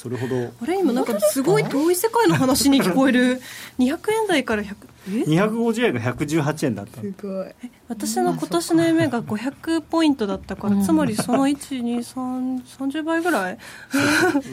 [0.00, 0.50] それほど。
[0.62, 3.38] あれ今なんかすごい遠い世界の話に聞こえる。
[3.78, 4.74] 200円台から100
[5.08, 7.02] え？250円が118円だった。
[7.02, 7.46] すごい。
[7.88, 13.58] 私の今年の夢が500ポイントだったから、つまりその12330倍ぐらい？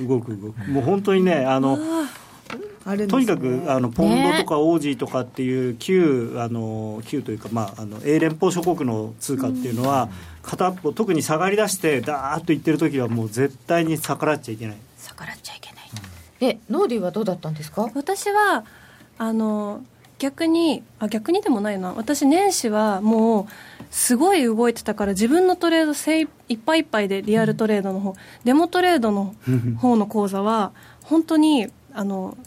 [0.06, 0.70] 動く動く。
[0.70, 1.80] もう本当にね あの
[2.84, 3.08] あね。
[3.08, 10.10] とにかくあのポンドとかオージーとかっていう旧あの旧というか、まあ、あの英連邦諸国の通貨っていうのは
[10.43, 14.78] 片っぽ特に下がりだしてダーッといってる時はもう絶対に逆らっちゃいけない
[15.08, 15.84] 逆らっちゃいけない、
[16.39, 18.66] でノーディーはどうだったんですか私は
[19.18, 19.82] あの
[20.20, 23.45] 逆にあ逆にでもないな私年始はもう
[23.91, 29.36] すごい動いてたから自分のトレード精いっぱいいっぱいでリアルトレードの方、デモトレードの
[29.80, 30.72] 方の講座は
[31.03, 32.38] 本当にあの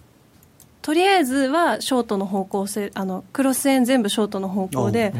[0.83, 5.13] とりあえずはショートの方向性あのクロス円全部ショートの方向で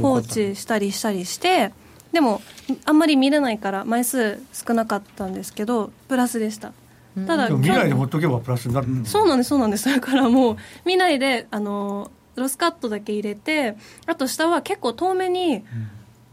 [0.00, 1.72] 放置したりしたりして
[2.12, 2.40] でも
[2.84, 6.72] あんまり見れないから枚数少なかったんですけどプラスでした
[7.26, 9.88] ただ未来で去ほっとけばプラスになる、そうなんですそうなんです。
[9.88, 15.64] だからもう見ないであのロスカットだけ入れてあと下は結構遠めに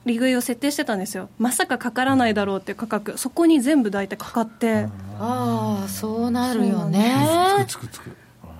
[0.06, 1.30] 利食いを設定してたんですよ。
[1.38, 3.18] まさかかからないだろうっていう価格。
[3.18, 4.88] そこに全部大体かかって。
[5.20, 7.16] ああそうなるよつね
[7.60, 8.12] くつくつく。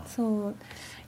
[0.08, 0.56] そう。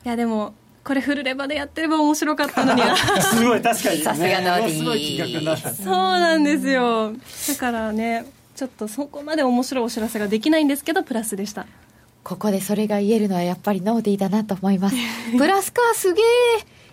[0.04, 2.80] いやでもこれフルレバでやってれば面白かったのに。
[2.80, 7.12] な すごい確かに、ね、さすがのすごい金額になったそうなんですよ。
[7.12, 8.24] だからね
[8.60, 11.66] ちょっとそこまで面白いお知らせができないんですけどプラスでした。
[12.22, 14.96] ここでそれが言えるのはやっぱりノーディーだなと思います。
[15.38, 16.24] プラスかすげえ。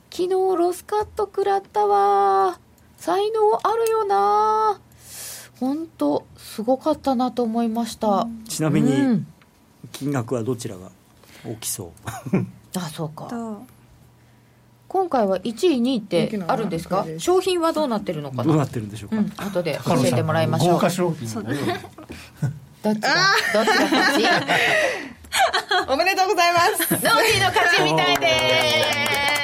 [0.10, 2.58] 昨日ロスカット食らったわ。
[2.96, 4.80] 才能あるよな。
[5.60, 9.28] 本当すごかったなと思いました、ちなみにうん。
[9.92, 10.90] 金額はどちらが
[11.46, 11.92] 大きそ
[12.32, 12.38] う？
[12.80, 13.26] あそうか。
[13.26, 13.62] と
[14.98, 17.06] 今回は1位2位ってあるんですか？
[17.20, 18.38] 商品はどうなってるのか。
[18.38, 20.74] などうなってるんでしょうか、うん後で教えてもらいましょう。
[20.74, 21.54] 豪華商品どっちが
[22.84, 24.26] どっちが勝ち？
[25.88, 28.28] おめでとうございますノーーの勝ちみたいで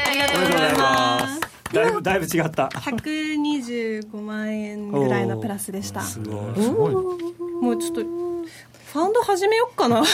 [0.08, 0.80] ありがとうございま
[1.20, 1.36] ます。
[1.36, 1.42] す
[1.74, 2.68] だいぶだいぶ違った。
[2.68, 6.02] 125万円ぐらいのプラスでした。
[6.02, 6.94] すごい。
[6.96, 10.02] もうちょっとファンド始めよっかな。
[10.02, 10.06] 多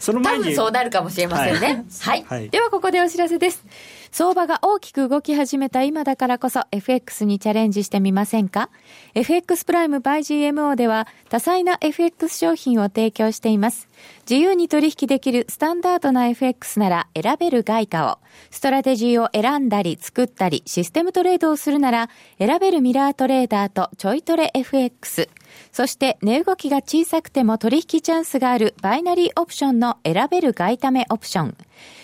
[0.00, 1.84] その前に分そうなるかもしれませんね。
[2.00, 2.24] はい。
[2.26, 3.64] はいではここでお知らせです。
[4.10, 8.70] 相場が大きく動き始めた今だからこそ FX にチャレンジしてみませんか
[9.14, 13.88] ?FX プライム by GMO では多彩な FX 商品を提供しています。
[14.28, 18.18] 自由に取引できるスタンダードな FX なら選べる外貨を、
[18.50, 25.28] ストラテジーを選んだり作ったりシステムトレードをするなら選べるミラートレーダーとちょいトレ FX。
[25.72, 31.56] そして値動きが小さくても取引チャンスがあるバイナリーオプションの選べる外為オプション。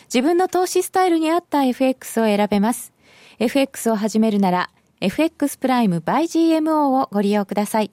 [0.04, 2.92] 自分の投資スタイルに合った FX を選べます。
[3.38, 4.70] FX を始めるなら
[5.00, 7.90] FX プライム by GMO をご利用ください。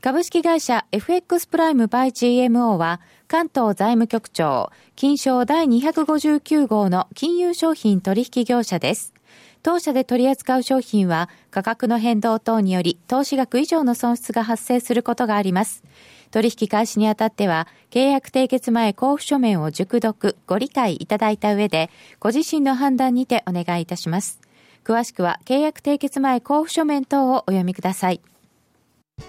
[0.00, 9.14] 株式会社 FX プライム by GMO は関東財務局長金賞第259号の金融商品取引業者です。
[9.62, 15.84] 当社で取り扱う商品は価格の変動等により投資額以上の損失が発生することがあります。
[16.32, 24.40] 取引開始にあたっては、契約締結前交付書面を熟読、ご理解いただいた上で、ご自身の判断にてお願いいたします。
[24.82, 28.22] 詳しくは、契約締結前交付書面等をお読みください。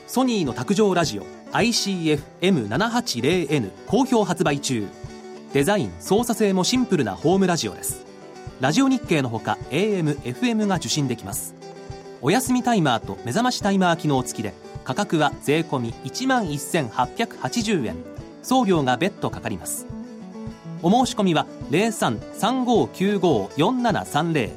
[0.08, 4.88] ソニーの卓上ラジオ ICF-M780N 好評発売中。
[5.52, 8.03] デザイン、操作性もシンプルなホームラジオです。
[8.64, 11.54] ラジオ日経のほか AM、FM が受信できます。
[12.22, 14.54] お休みタイマーと目覚ましタイマー機能付きで、
[14.86, 17.98] 価格は税込1万1880円。
[18.42, 19.86] 送料が別途かかります。
[20.82, 24.52] お申し込みは0335954730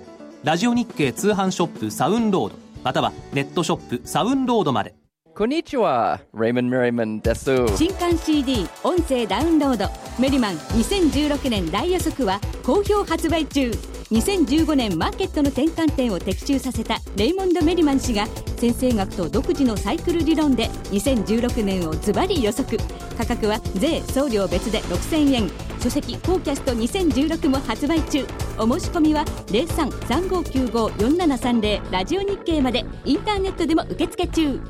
[0.44, 4.94] ラジオ日経通販ショップサウンロードまたはネットショップサウンロードまで。
[5.36, 7.54] こんにちは、レイモン・メリマンです。
[7.76, 9.86] 新刊 CD 音声ダウンロード。
[10.18, 13.70] メリマン2016年大予測は好評発売中。
[14.10, 18.26] 2015年マーケットの転換点を的中させたレイモンド・メリマン氏が
[18.56, 22.78] 先生学と独自のサイクル理論で2016年をズバリ予測。
[23.18, 25.50] 価格は税送料別で6000円。
[25.80, 28.26] 書籍「フォーキャスト2016」も発売中。
[28.56, 32.86] お申し込みは0335954730ラジオ日経まで。
[33.04, 34.62] インターネットでも受付中。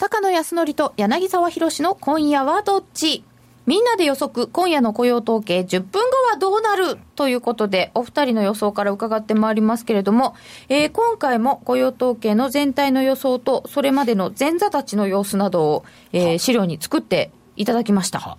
[0.00, 3.22] 高野康則と柳沢博の今夜はどっち？
[3.66, 6.96] みんなで予測、今夜の雇用統計10分後はどうなる？
[7.16, 10.34] ということで、お二人の予想から伺ってまいりますけれども、
[10.70, 15.84] えー、今回も雇用統計の全体の予想と、それまでの前座たちの様子などを、
[16.14, 18.38] えー、資料に作っていただきました。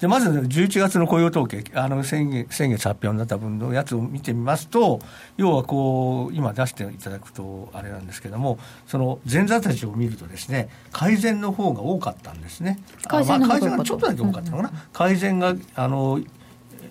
[0.00, 5.00] でまず、11月の雇用統計、あの先月先月発表になった分のやつを見てみますと、
[5.36, 12.78] 要はこう、今出していただくとあれなんですけれども、その前座たちを見るとですね、改善の方が多かったんですね。
[13.06, 14.68] 改善,、まあ、改善がちょっとだけ多かったのかな。
[14.70, 16.20] うんうん、改善があの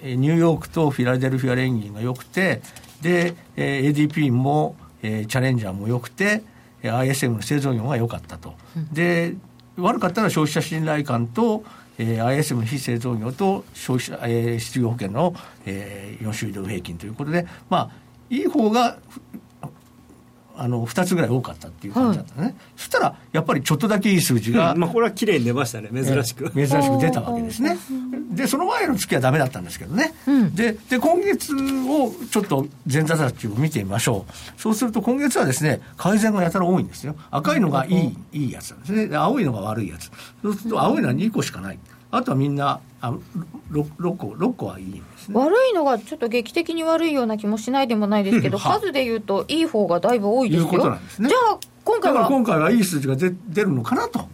[0.03, 2.61] ニューヨークとフィラデルフィア連銀が良くて、
[3.01, 6.43] で、えー、ADP も、えー、チャレンジャーも良くて、
[6.83, 8.55] ISM の製造業が良かったと。
[8.91, 9.35] で
[9.77, 11.63] 悪かったのは消費者信頼感と、
[11.97, 15.35] えー、ISM 非製造業と消費者、えー、失業保険の、
[15.65, 17.91] えー、4週移動平均ということで、まあ、
[18.29, 18.97] いい方が
[20.55, 25.89] あの2つぐらい多かったっていう感じだったね、はい、そしたらやっぱりちょっとだけいい数字が、うん、まあ、これは綺麗に出ましたね。
[25.91, 27.77] 珍しく、珍しく出たわけですね。
[28.31, 34.61] でその前の月はダメだったんですけどね、うん、でで今月をちょっと前座たちを見てみましょう。
[34.61, 37.15] そうすると今月はですね改善がやたら多いんですよ。
[37.31, 37.89] 赤いのがい
[38.31, 39.15] い,、いいやつなんですね。
[39.15, 40.11] 青いのが悪いやつ。
[40.41, 41.79] そうすると青いのは2個しかない
[42.13, 43.11] あとはみんなあ
[43.71, 45.35] 6, 6個6個はいいんですね。
[45.35, 50.65] 悪いのがちょっと劇的に悪いような気もしないでもないですけど数でいうといい方がだいぶ多いですよ。
[50.65, 51.29] いうことなんですね。
[51.29, 52.27] じゃあ今回は？
[52.27, 53.33] 今回はいい数字が出
[53.63, 54.27] るのかなと。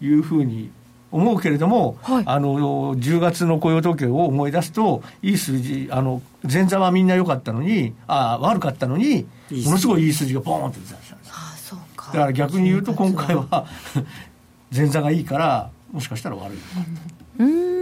[0.00, 0.70] いうふうに
[1.10, 9.26] 思うけれども、はい、あの10月の雇用統計を思い出すといい数字あの前座はみんな良かったのにあ悪かったのに
[9.64, 12.06] ものすごいいい数字がポーンって出たんですあそうか。
[12.12, 13.66] だから逆に言うと今回は
[14.74, 16.66] 前座がいいからもしかしたら悪いのか
[17.38, 17.78] うん。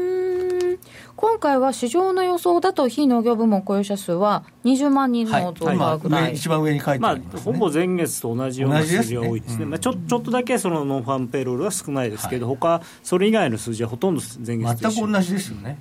[1.17, 15.79] 今回は市場の予想だと非農業部門雇用者数は20万人の増加ぐらい、はい、一番上に書いてあります、ね、まあ、ほぼ前月と同じような数字が多いですね、まあ、ちょちょっとだけそのノンファンペロールは少ないですけど、はい、他それ以外の数字はほとんど前月と全く同じですよね、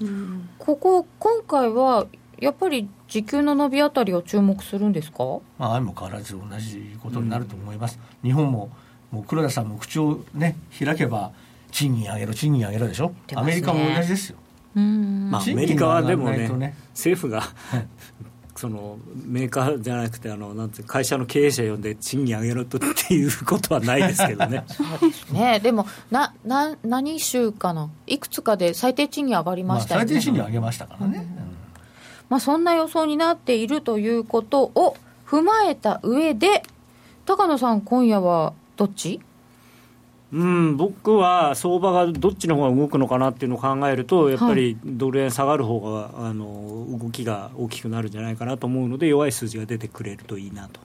[0.57, 2.07] ここ今回は
[2.39, 5.23] やっぱり時給の伸びあたりを注目するんですか、
[5.57, 8.69] まあ、相も変わらず同じことになると思います、うん、日本も
[9.11, 11.31] もう黒田さんも口をね開けば
[11.75, 14.37] 賃金上げろ賃金上げろでしょ、ね、アメリカも同じですよ。
[14.75, 16.75] まあ、アメリカはでもね、ね。
[16.91, 17.43] 政府が
[18.55, 24.63] そのメーカーじゃなくてあのなんて会社の経営者呼んで賃金上げろとっていうことはないですけどね。
[25.33, 25.59] ね。
[25.59, 31.25] でもなな何週かないくつかで最低賃金上がりましたよね、まあ、最低賃金上げましたからね、うん、
[32.29, 34.95] まあ、そんな予想になっているということを
[35.27, 36.63] 踏まえた上で
[37.25, 39.19] 高野さん今夜はどっち？
[40.35, 50.81] うん、僕は相場がどっちの方が動くのかなっていうのを考えると、やっぱりドル円下がる方が、はい、あの動きが大きくなるんじゃないかなと思うので、弱い数字が出てくれるといいなと。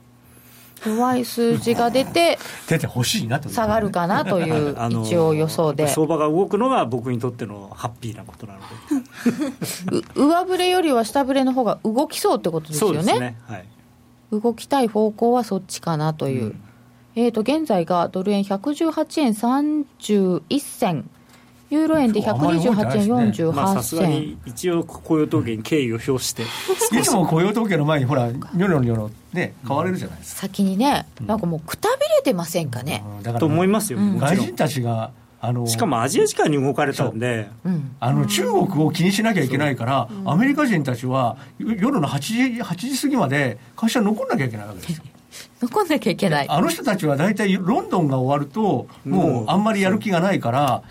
[0.85, 2.39] 弱い数字が出て、
[2.69, 4.73] 出てほしいなと、下がるかなという
[5.03, 5.89] 一応予想で。
[5.89, 8.59] 相場が動くのが僕にとってのハッピーなことなの
[9.91, 10.07] で。
[10.15, 12.95] 上振れよりは下振れの方が動きそうってことですよね。
[12.95, 13.37] そうですね。
[13.47, 13.65] はい。
[14.31, 16.43] 動きたい方向はそっちかなという。
[16.43, 16.61] うん
[17.15, 21.09] えー、と現在がドル円118円31銭、
[21.69, 26.43] ユーロ円で128円48銭、ねまあ、一応、雇用統計に敬意を表して、
[26.97, 30.41] いつも雇用統計の前に、ほら、ニョロニョロね、変われるじゃないですか。
[30.41, 33.03] 先にね、なんかもうくたびれてませんかね。
[33.25, 37.49] うん、と思いますよ、うん、外人たちがあのしかもアジア時間に動かれたんで、
[37.99, 45.03] あの中国を気にしなきゃいけないから、アメリカ人たちは夜の8時 ,8 時過ぎまで会社に残んなきゃいけないわけですよ。
[45.61, 46.49] 残んなきゃいけない。
[46.49, 50.83] あの人たちは大体ロンドンが終わると、もうあんまりやる気がないから、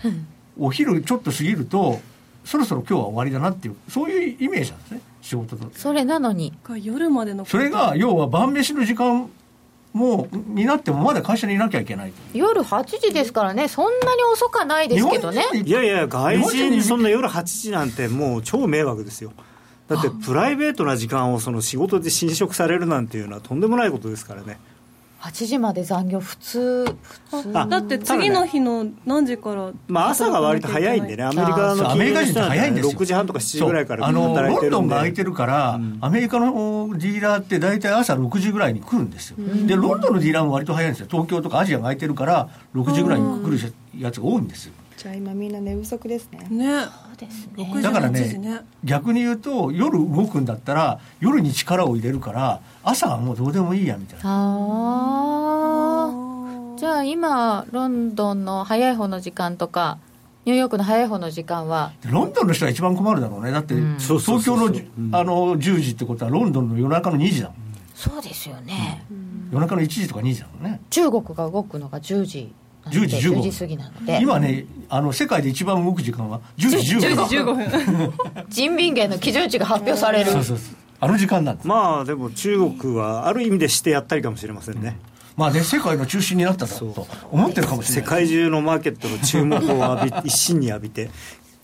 [0.59, 1.99] お昼ちょっと過ぎると、
[2.43, 5.69] そろそろ今日は終わりだなっていう、そういうイメージなんですね、仕事と。
[5.75, 6.53] それなのに。
[6.81, 9.29] 夜までのそれが要は晩飯の時間
[9.93, 15.43] もになってもまだ会社にいなきゃいけない夜8時ですからね、そんなに遅かないですけどね。
[15.53, 19.33] いやいや、外人にそんな夜8時なんて、もう超迷惑ですよ。
[19.95, 24.57] だってプライベートな時間をその仕事で侵食されるなんていうのはとんでもないことですからね。
[25.19, 26.85] 8時まで残業普通
[27.29, 27.53] 普通。
[27.53, 32.99] だって次の日の何時からまあ朝が割と早いんでねアメリカのアメリカ人って早いんですよ。
[32.99, 34.71] 6時半とか7時ぐらいからあの働いてるんで。
[34.71, 41.07] ロンドンが空いてるから、アメリカのディーラーって大体朝6時ぐらいに来るんですよ、でロンドンのディーラーも割と早いんですよ。
[41.07, 43.59] 東京とかアジアが空いてるから6時ぐらいに来る
[43.99, 46.47] やつが多いんですよじゃあ今みんな寝不足ですね。
[46.51, 46.81] ね。
[46.83, 47.81] そうですね。
[47.81, 48.59] だから6時ね。
[48.83, 54.23] 逆に言うと夜動くんだったら夜に力を入れるから朝はもうどうでもいいやみたいな。
[54.25, 56.11] あ
[56.75, 59.97] あじゃあ今ロンドンの早い方の時間とか
[60.45, 61.93] ニューヨークの早い方の時間は？
[62.05, 63.49] ロンドンの人が一番困るだろうね。
[63.49, 64.65] だって、東京の
[65.17, 67.57] あの10時ってことはロンドンの夜中の2時だもん。
[67.95, 69.03] そうですよね、
[69.51, 70.79] 夜中の1時とか2時だもんね。
[70.91, 72.53] 中国が動くのが10時
[72.89, 74.19] 10で時15 10時過ぎなので。
[74.21, 77.23] 今ねあの世界で一番動く時間は10時15分。
[77.23, 78.13] 10時15分。
[78.49, 80.31] 人民元の基準値が発表される。
[80.31, 80.75] そうそうそう。
[80.99, 81.67] あの時間なんです。
[81.67, 84.99] まあでも中国はある意味でしてやったりかもしれませんね、
[85.35, 86.93] まあね世界の中心になっただろう。
[86.93, 88.09] と思ってるかもしれ世ない。
[88.09, 91.09] 界中のマーケットの注目を浴び一身に浴びて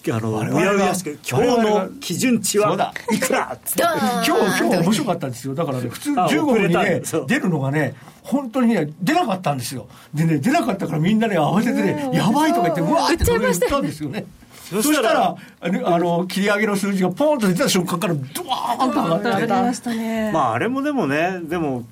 [0.09, 3.83] あのうやうやしく今日の基準値はいくらっつって。
[3.83, 5.53] 今日今日面白かったんですよ。
[5.53, 7.95] だからね普通あ15分にね出るのがね
[8.27, 9.87] 本当にね出なかったんですよ。
[10.13, 14.25] でね出なかったからみんなね慌ててねやばいとか言ってうわーって言ったんですよね
[14.69, 20.31] そしたらあのあの切り上げの数字がポンと出た瞬間からドワーンと上がって上がりましたね。
[20.33, 21.85] まああれもでもねでも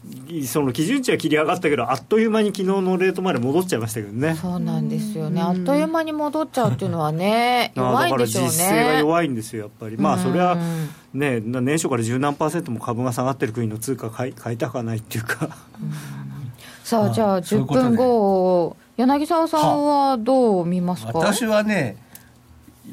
[0.46, 4.36] その基準値は切り上がったけどあっという間に昨日のレートまで戻っちゃいましたけどね。
[4.36, 8.50] そうなんですよね、あっという間に戻っちゃうっていうのはねあ弱いんだからでしょうね。
[8.50, 9.98] 実勢が弱いんですよやっぱり。
[9.98, 10.58] まあそれは
[11.14, 15.50] ね年初から十何パーセントも株が下がってる国の通貨買い買いたくはないっていうか。
[16.84, 17.90] さあじゃあ10そういうことで。
[17.90, 21.12] 分後柳沢さんはどう見ますか？
[21.14, 21.98] 私はね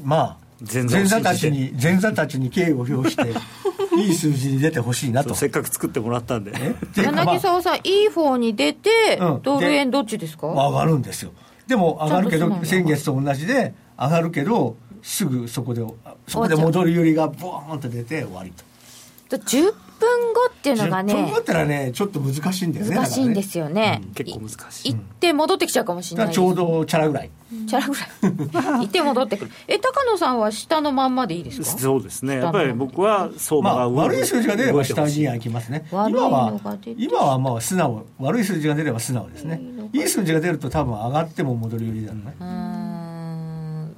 [0.03, 0.36] まあ
[0.72, 3.32] 前前座たちに前座たちに敬意を表して
[3.98, 5.34] いい数字に出てほしいなと。
[5.34, 6.53] せっかく作ってもらったんで。
[6.96, 9.40] 柳沢さん、いい方に出て、うん。
[9.42, 11.32] ドル円どっちですか、上がるんですよ。
[11.66, 15.82] でも上がるけど先月と同じで上がるけどすぐそこで
[16.26, 19.36] そこで戻り売りがボーンと出て終わりと。
[19.36, 19.72] 10
[20.03, 24.03] 分後っていうのが10分ね後ってのはねちょっと難しいんだよね難しいんですよね。
[24.14, 24.94] 結構難しい。
[24.94, 27.30] 行って戻ってきちゃうかもしれないちょうどチャラぐらい。
[27.68, 28.78] チャラぐらい。
[28.80, 29.50] 行って戻ってくる。
[29.68, 31.66] え高野さんは下のまんまでいいですか？
[31.78, 32.36] そうですね。
[32.36, 35.86] やっぱり僕は相場まあ、悪い数字が出れば下には行きますね。
[35.90, 36.53] 今は
[36.96, 39.61] 今はまあ素直悪い数字が出れば素直ですね。
[39.92, 43.96] いい数字が出ると多分上がっても戻り売りだね、うーん。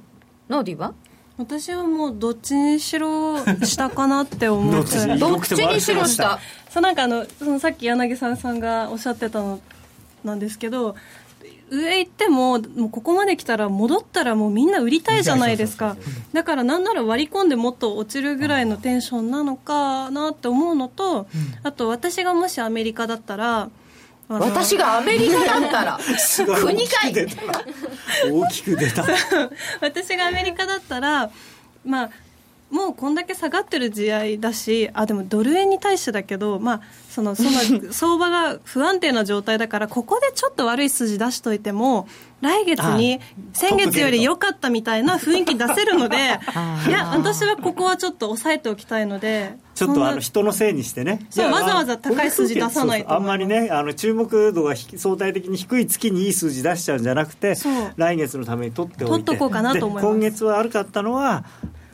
[0.49, 0.93] ノーディは？
[1.37, 5.19] 私はもうどっちにしろ下かなって思 っちに？
[5.19, 6.39] どっちにしろ下。
[6.69, 9.59] そうなんかあのそのさっき柳沢さんがおっしゃってたの
[10.23, 10.95] なんですけど
[11.69, 15.97] 上行ってももうここまで来たら戻ったらもうみんな売りたいじゃないですか。
[16.31, 21.27] だからなんなら割り込んでもっと落ちるぐらいのテンションなのかなって思うのと、
[21.63, 23.69] あと私がもしアメリカだったら
[24.27, 25.99] 私がアメリカだったら。
[26.17, 27.13] すごい国かい
[28.31, 29.05] 大きく出た。
[29.81, 31.29] 私がアメリカだったら
[31.85, 32.09] まあ
[32.75, 37.49] もうこんだけ下がってる時代だしあでもドル円に対してだけど、まあ、そのその
[37.93, 42.05] 相場が不安定な状態だからここでちょっと悪い数字出しといても
[42.41, 43.21] 来月に
[43.53, 46.17] 先月より良かったみたいな雰囲気出せるので
[46.87, 51.25] いや私はここはちょっと抑えておきたいのでちょっとあの人のせいにしてね。
[51.29, 57.55] そうわざわざ高い数字出さないとあんまりねあの注目度がひ相対的に低い月にいい数字出しちゃうんじゃなくて
[57.95, 59.23] 来月のために取っておいて。
[59.23, 60.03] 取っとこうかなと思います。
[60.03, 61.45] で今月悪かったのは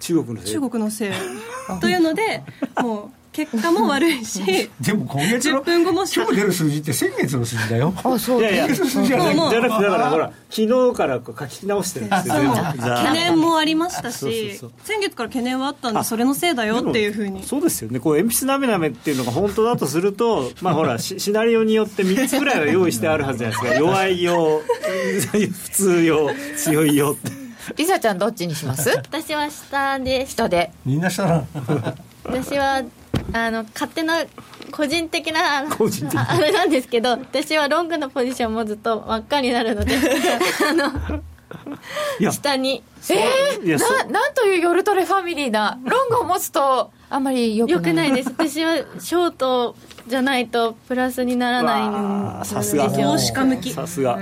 [0.01, 0.51] 中国のせい。
[0.53, 1.11] 中国のせい。
[1.79, 2.43] というので
[2.81, 4.41] もう結果も悪いし
[4.81, 7.93] でも今月の10分後も今日出る数字って先月の数字だよ。
[8.03, 9.35] あそういやいや先月の数字じゃない。
[9.35, 9.49] もう。
[9.51, 14.71] じゃなくてだからほら昨日からこう書き直してるんですよ懸念もありましたそうそうしそう。
[14.83, 17.43] 先月から懸念はあったんでそれのせいだよっていうふうに。
[17.43, 18.01] そうですよね。
[18.01, 23.79] こう鉛筆なめなめっていうのが本当だとするとまあほら シシナリオによって3つぐらいは用意してあるはずじゃないですか。
[23.79, 24.61] 弱いよ
[25.29, 27.40] 普通よ強いよって
[27.75, 28.89] リサちゃんどっちにします？
[28.89, 30.31] 私は下です。
[30.33, 30.71] 下で。
[30.85, 31.43] みんなしたら
[32.23, 32.83] 私は
[33.33, 34.23] あの勝手な
[34.71, 39.95] 個人的なあの個人的ああれなんですけど私はロングのポジションもずっと真っ赤になるので
[40.69, 41.21] あの
[42.31, 42.83] 下に。
[43.09, 47.75] えー、ななんという夜トレファミリーなロングを持つとあんまりよくない。
[47.81, 48.29] よくないです。
[48.29, 49.75] 私はショート
[50.07, 52.89] じゃないとプラスにならないんですさすが。
[52.89, 53.71] 投資家向き。
[53.71, 54.17] さすが。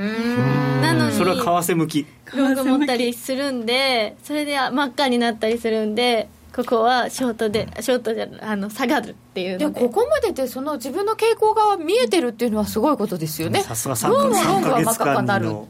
[0.82, 1.16] なのに。
[1.16, 2.06] それは為替向き。
[2.36, 9.70] ロング持ったりするんでそれで真っ赤になったりするんでここはショートでショートじゃあの下がるっていうで。
[9.70, 13.62] ここまででその自分の傾向が見えてるっていうのはすごいことですよね。
[13.62, 15.46] さすが3ロングか3ヶロングは真っ月赤になる。
[15.46, 15.68] 間の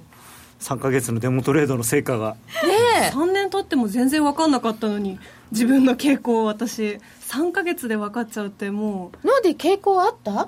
[0.60, 2.36] 3ヶ月のデモトレードの成果が。
[2.68, 5.20] ね3年経っても全然分かんなかったのに
[5.51, 10.47] 自分の傾向を私3ヶ月で分かっちゃうってもえなんで傾向あった？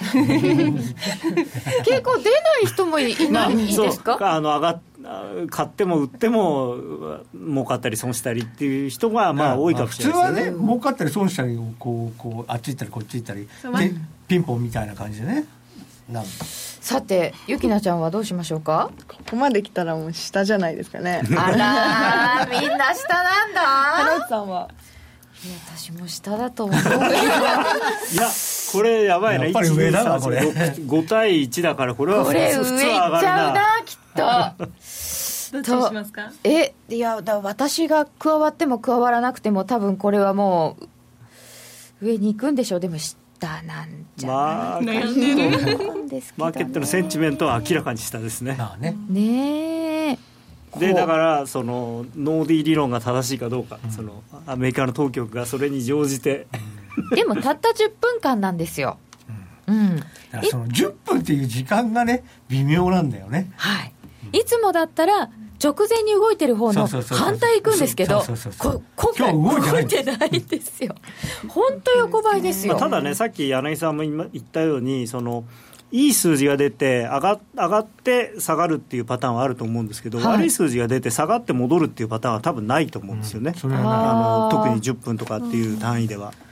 [0.00, 4.18] 傾向出ない人もいないいいそうですか？
[4.20, 4.80] あの上がっ
[5.50, 6.76] 買っても売っても
[7.34, 10.50] 儲かったり損したりっていう人がまあ多いかもしれないですよね。
[10.50, 13.48] 普通はね儲かったり損したりこうこうあっち行ったりこっち行ったり
[13.90, 13.94] で
[14.26, 15.44] ピンポンみたいな感じでね。
[16.08, 16.30] なんだ
[16.88, 18.90] さてゆきなちゃんはどうしましょうか？
[19.06, 21.20] ここまで来たらもう下じゃないですかね。
[21.36, 23.60] あらー みんな下なんだ。
[23.60, 24.68] 花内さんは？
[25.76, 26.80] 私も下だと思う。
[26.80, 26.82] い
[28.16, 28.26] や
[28.72, 29.44] これやばいな。
[29.44, 30.38] やっぱり上だなこれ。
[30.40, 33.12] 5対1だからこれはこれ上いっちゃう
[33.52, 34.22] なきっと。
[34.64, 34.66] う
[35.52, 36.30] どっちにしますか？
[36.42, 40.78] えいやだ私が加わっても加わらなくても多分これはも
[42.00, 42.80] う上に行くんでしょう。
[42.80, 42.96] でも
[43.38, 45.78] 下なんじゃまあ悩んでる。
[45.78, 48.56] ないんですけど、ね、マーケットのセンチメントは明らかに下ですね。
[48.58, 48.96] まあね。
[49.08, 50.18] ねえ。
[50.78, 56.46] でだからそのノーディー理論が正しいかどうか、そのアメリカの当局がそれに乗じて、
[57.14, 58.98] でもたった10分間なんですよ。
[59.66, 63.50] うん、だからその10分っていう時間がね微妙なんだよね。
[63.56, 63.92] はい。
[64.32, 65.30] いつもだったら
[65.62, 68.22] 直前に動いてる方の反対行くんですけど
[68.96, 70.84] 今回動いてないです。
[70.84, 70.94] よ。
[71.48, 75.44] 本当横ばいですよ、まあ、ただねさっき柳さんも今言ったようにその
[75.90, 80.26] いい数字が出て上が上がって下がるっていうパターンはあると思うんですけど、はい。
[80.26, 86.26] 悪い数字が出て下がって戻るっていうパターンは多分ないと思うんですよね、それはあの特に10分とかっていう単位では。
[86.26, 86.47] だって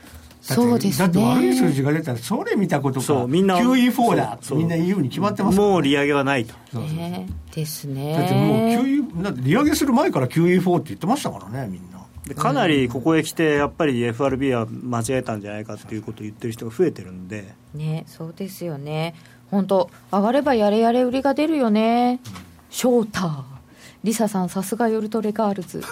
[0.55, 1.07] そうですね。
[1.07, 3.07] だって悪い数字が出たらそれ見たことか。
[3.07, 6.55] そうみんな QE4 だそうみんな言うに決まってますもう利上げはないと。
[6.73, 7.29] そうそうそうね。
[7.55, 12.05] ですだってもうね QE だって利上げする前から QE4 って言ってましたからねみんな。
[12.27, 17.55] でかなりここへ来てやっぱり FRB は間違えたんじゃないかっていうことを言ってる人が増えてるんで。
[17.75, 19.15] ねそうですよね。
[19.51, 22.21] 本当上がればやれやれ売りが出るよね。
[22.71, 23.56] ショーター
[24.07, 25.83] リサさんさすが夜トレガールズ。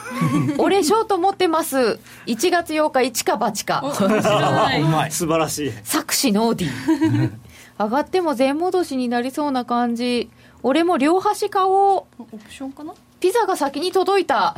[0.59, 1.99] 俺ショート持ってます。
[2.27, 3.83] 1月8日一か八か。
[3.93, 5.73] 素晴らしい。
[5.83, 6.69] 作詞ノーディ。
[6.69, 7.31] ー
[7.77, 10.31] 上がっても全戻しになりそうな感じ。
[10.63, 12.23] 俺も両端買おう。
[12.23, 12.95] オプションかな？
[13.19, 14.55] ピザが先に届いた。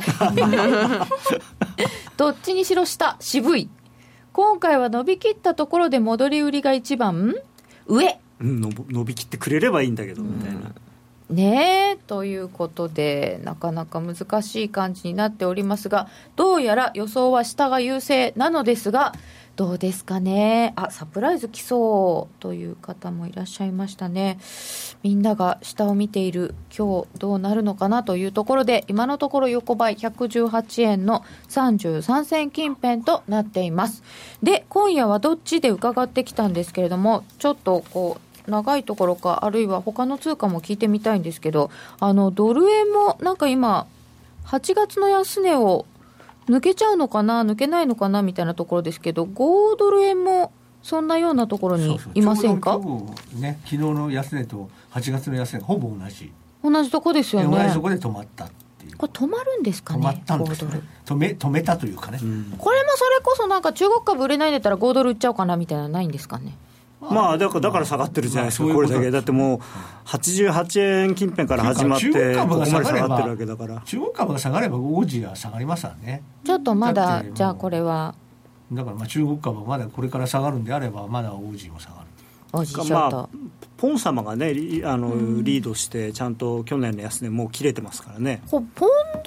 [2.15, 3.69] どっちにしろ下渋い。
[4.33, 7.33] 今回は伸びきったところで戻り売りが一番。
[7.87, 8.19] 上。
[8.39, 10.59] うん伸び伸びきってくれればいいんだけどみたいな、
[11.29, 19.13] ねえということでなかなか難しい感じになっておりますがどうやら予想は下が優勢なのですが
[19.57, 20.73] どうですかね？
[20.75, 24.37] あサプライズ来そうという方もいらっしゃいましたね。
[25.01, 34.03] みんなが下を見ている今日どうなるのかなというところで今のところ横ばい118円の33銭近辺となっています。
[34.43, 41.69] で今夜はどっちで伺ってきたんですけれどもちょっとこう長いところかあるいは他の通貨も聞いてみたいんですけど
[41.99, 43.87] あのドル円もなんか今
[44.45, 45.85] 8月の安値を
[46.47, 52.79] 抜けちゃうのかな抜けないのかなみたいなところですけど5ドル円もそんなようなところにいませんか？
[53.33, 56.31] ね昨日の安値と8月の安値がほぼ同じ、
[56.63, 58.95] 同じとこですよでね同じとこで止まったっていう。
[58.95, 61.13] これ止まるんですかね止まったんです5ドねル。
[61.13, 62.25] 止め止めたというかね、こ
[62.71, 66.55] れもそれこそなんか中国株売れないんだったら5ドル売っちゃおうかなみたいなのないんですかね？
[66.99, 69.03] まあだからだから下がってるじゃないですか、まあそういうこれだ。
[69.05, 69.59] けだってもう
[70.05, 73.81] 88円近辺から始まって中国ここまで株が下がってるわけだから。
[73.85, 76.23] 中国株が下がればオージーは下がりますからね。
[76.43, 78.15] ちょっとまだじゃあこれは。
[78.71, 82.07] だからまあ中国株はまだこれから下がるんであればまだオージーも下がる
[82.53, 83.29] おじショート、まあ
[83.77, 88.41] ポン様がねリあの、リードしてちゃんと去年の安値もう切れてますからね。
[88.49, 89.21] こポンドは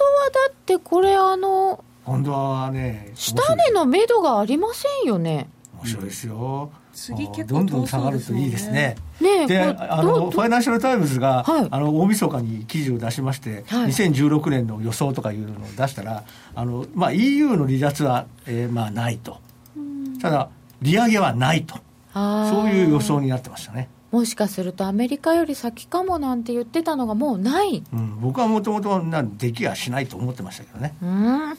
[0.47, 5.49] だってこれあの今度はね下値の目処がありませんよね。
[5.79, 8.95] 面白いですよ、次結構どんどん下がるといいですね。
[9.19, 11.67] でねえこれあのファイナンシャル・タイムズが、はい。
[11.69, 13.89] あの大晦日に記事を出しまして、はい。
[13.89, 16.23] 2016年の予想とかいうのを出したら
[16.55, 19.39] あの、まあ、EU の離脱は、えーまあ、ないと。
[20.21, 20.49] ただ
[20.81, 21.75] 利上げはないと。
[22.13, 27.83] そういう予想になってましたね、もしかするとアメリカより先かもなんて言ってたのがもうない。
[27.93, 29.01] うん、僕はもともと
[29.37, 30.93] できやしないと思ってましたけどね。
[31.01, 31.57] うん。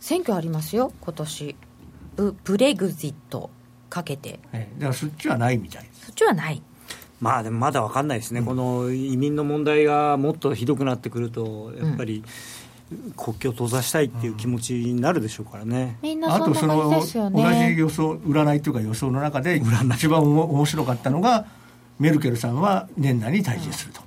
[0.00, 1.56] 選挙ありますよ今年。
[2.16, 3.50] ブブレグジット
[3.88, 4.40] かけて。
[4.52, 6.62] えーだからそっちはないみたいそっちはない。
[7.20, 12.22] まあでもまだ分かんないですね、うん、この移民の問題がもっとひどくなってくると、やっぱり、
[13.16, 15.98] 国境を閉ざしたいっていう気持ちになるでしょうからね。
[16.00, 17.42] みんなそんな感じですよね。
[17.42, 21.46] 同じ予想占いというか予想の中で一番面白かったのが
[21.98, 24.00] メルケルさんは年内に退陣すると。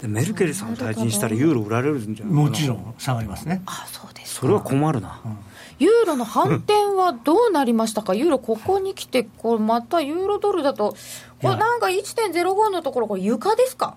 [0.00, 3.62] でメルケルさん退陣したらユーロ売られるんじゃないもちろん下がりますね。
[3.66, 5.20] あそうですそれは困るな。
[5.24, 5.36] うん
[5.78, 10.96] ユーロの反転はどうなりましたか、ユーロ、ここに来て、これまたユーロドルだと、
[11.42, 13.96] これなんか1.05のところ、これ、床ですか、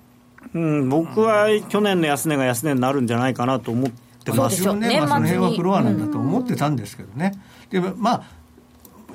[0.53, 3.91] うん、僕は去年の安値が安値になるんじゃないかなと思っ
[4.23, 4.63] てます。
[4.63, 7.33] よね、まあ、その辺はフロアなんだと思ってたんですけどね。
[7.69, 8.38] でまあ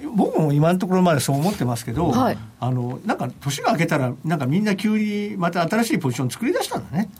[0.05, 7.11] 僕も今のところまでそう思ってますけど、はい、あのなんか年が明けたら、なんかみんな急にまた新しいポジション作り出したんだね。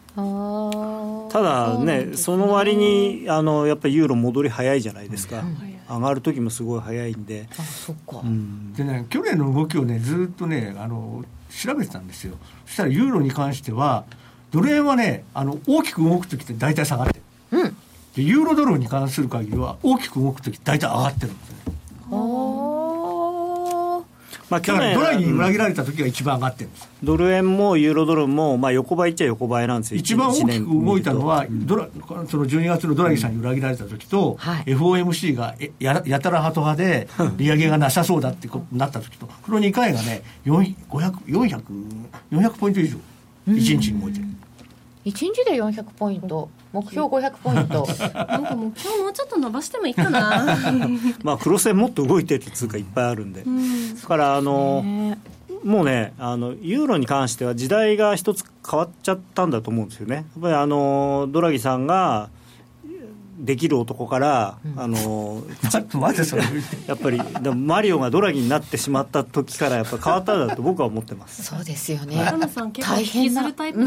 [1.31, 7.49] ただね、その割にあのやっぱりユーロ戻り早いじゃないですか、うん、上がる時もすごい早いんで。
[7.59, 12.35] あそっか、うん、でね、去年の動きをね、ずっとねあの、調べてたんですよ、
[12.67, 14.05] そしたらユーロに関しては、
[14.51, 17.77] ドル円はね、あの大きく動く時って大体下がってる、うん、
[18.15, 22.74] でユーロドルに関する限りは、大きく動く時大体上がってるんですよね。
[24.51, 30.01] まあ、去年ドラに裏切られた時が一番上がってるんですドル円もユーロドルも、まあ、横ばいっちゃ横ばいなんですよ。
[30.01, 31.89] 一番大きく動いたのは、ドラ
[32.29, 41.63] その12月のドラギさんに裏切られた時と、うんはい、FOMC がややたらハト派で、 利上げがなさそうだってことになった時と、この2回がね、400, 400,
[42.33, 42.97] 400ポイント以上、
[43.49, 44.27] 1日に動いてる。
[45.05, 46.49] 1日で400ポイント。
[46.73, 47.87] 目標500ポイント。
[48.15, 50.57] なんか目標もうちょっと伸ばしてもいいかな。
[51.23, 54.83] まあ黒線もっと動いてって通貨いっぱいあるんで、うん、だからあの、
[55.63, 60.17] もうねあのユーロに関しては時代が一つ変わっちゃったんだと思うんですよね。
[60.17, 62.31] やっぱりあのドラギさんが
[63.39, 66.43] できる男から、うん、あの ちょっと待ってそれ。
[66.87, 67.21] やっぱり
[67.55, 71.43] マリオがドラギになってしまった時からやっぱ変わったんだと僕は思ってます。
[71.43, 72.17] そうですよね。
[72.81, 73.53] 大変な。
[73.53, 73.87] タイプ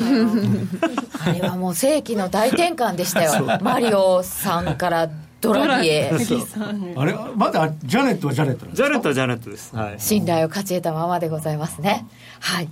[1.19, 3.59] あれはもう世紀の大転換でしたよ。
[3.61, 5.09] マリオさんから
[5.39, 7.15] ドラギへあれ？
[7.35, 12.07] まだジャネットはジャネットジャネットはジャネットです、はい、信頼を勝ち得たままでございますね。
[12.39, 12.69] はい、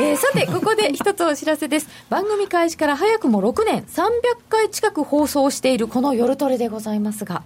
[0.00, 1.88] えー、さてここで一つお知らせです。
[2.10, 4.10] 番組開始から早くも6年300
[4.48, 7.42] 回近く放送しているこの夜トレでございますが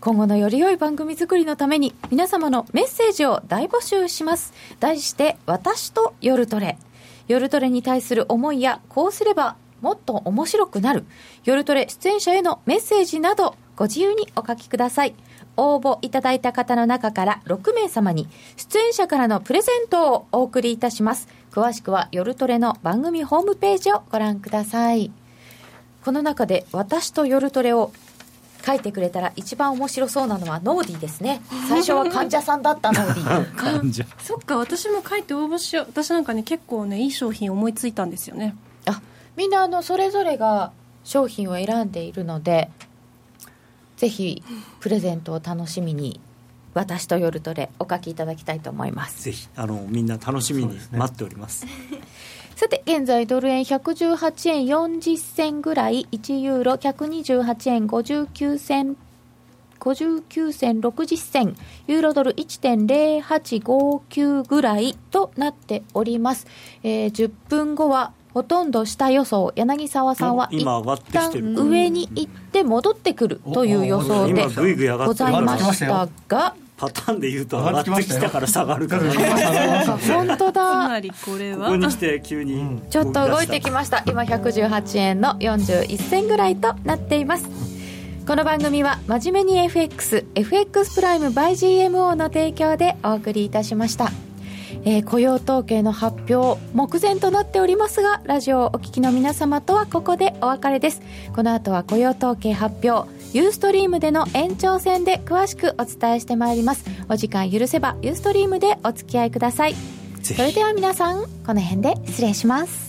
[0.00, 4.52] 今後のより良い番組作りのために皆様のメッセージを大募集します。
[4.80, 6.76] 題して私と夜トレ。
[7.28, 11.04] 夜トレに対する思いやこうすればもっと面白くなる。
[11.44, 15.14] 夜トレ出演者へのメッセージなどご自由にお書きください。
[15.56, 18.26] 応募いただいた方の中から6名様に
[18.56, 21.28] 出演者からのプレゼントをお送りいたします。
[21.52, 25.12] 詳しくは夜トレの番組ホームページをご覧ください。
[26.04, 27.92] この中で私と夜トレを
[28.66, 38.56] 書いてくれたら一番面白そうなのはノーディーですね最初は患者さんだったノーディー 患者そっか私も書いて応募しよう私なんかね結構ねいい商品思いついたんですよね
[38.86, 39.00] あ
[39.36, 40.72] みんなあのそれぞれが
[41.04, 42.68] 商品を選んでいるので
[43.98, 44.42] ぜひ
[44.80, 46.20] プレゼントを楽しみに
[46.72, 49.24] 私と夜トレお書きいただきたいと思います。
[49.24, 51.72] ぜひあのみんな楽しみに待っております、ね、
[52.54, 58.96] さて現在ドル円118円40銭ぐらい1ユーロ128円59銭
[59.80, 66.46] 59銭60銭ユーロドル1.0859ぐらいとなっております、
[66.82, 74.42] えー、10分後はほとんど下予想柳沢さんは一旦上に行って戻ってくるという予想で
[74.96, 79.96] ございましたがパターンで言うと上がってきたから下がるから。
[79.98, 80.86] 本当だ。
[80.86, 81.66] つまりこれは。
[81.66, 84.04] ここに来て急にちょっと動いてきました。
[84.06, 87.78] 今118円の41銭ぐらいとなっています。
[88.28, 94.12] この番組は真面目に FXFX プライム by GMO の提供でお送りいたしました
[94.84, 101.02] えー、雇用統計の発表目前となっておりますがラジオをお聞きの皆様とはここでお別れです。
[101.34, 106.84] この後は雇用統計発表ユーストリームでの延長戦で詳しくお伝えしてまいります。
[107.08, 109.74] お時間許せばユーストリームでお付き合いください。
[110.22, 112.88] それでは皆さんこの辺で失礼します。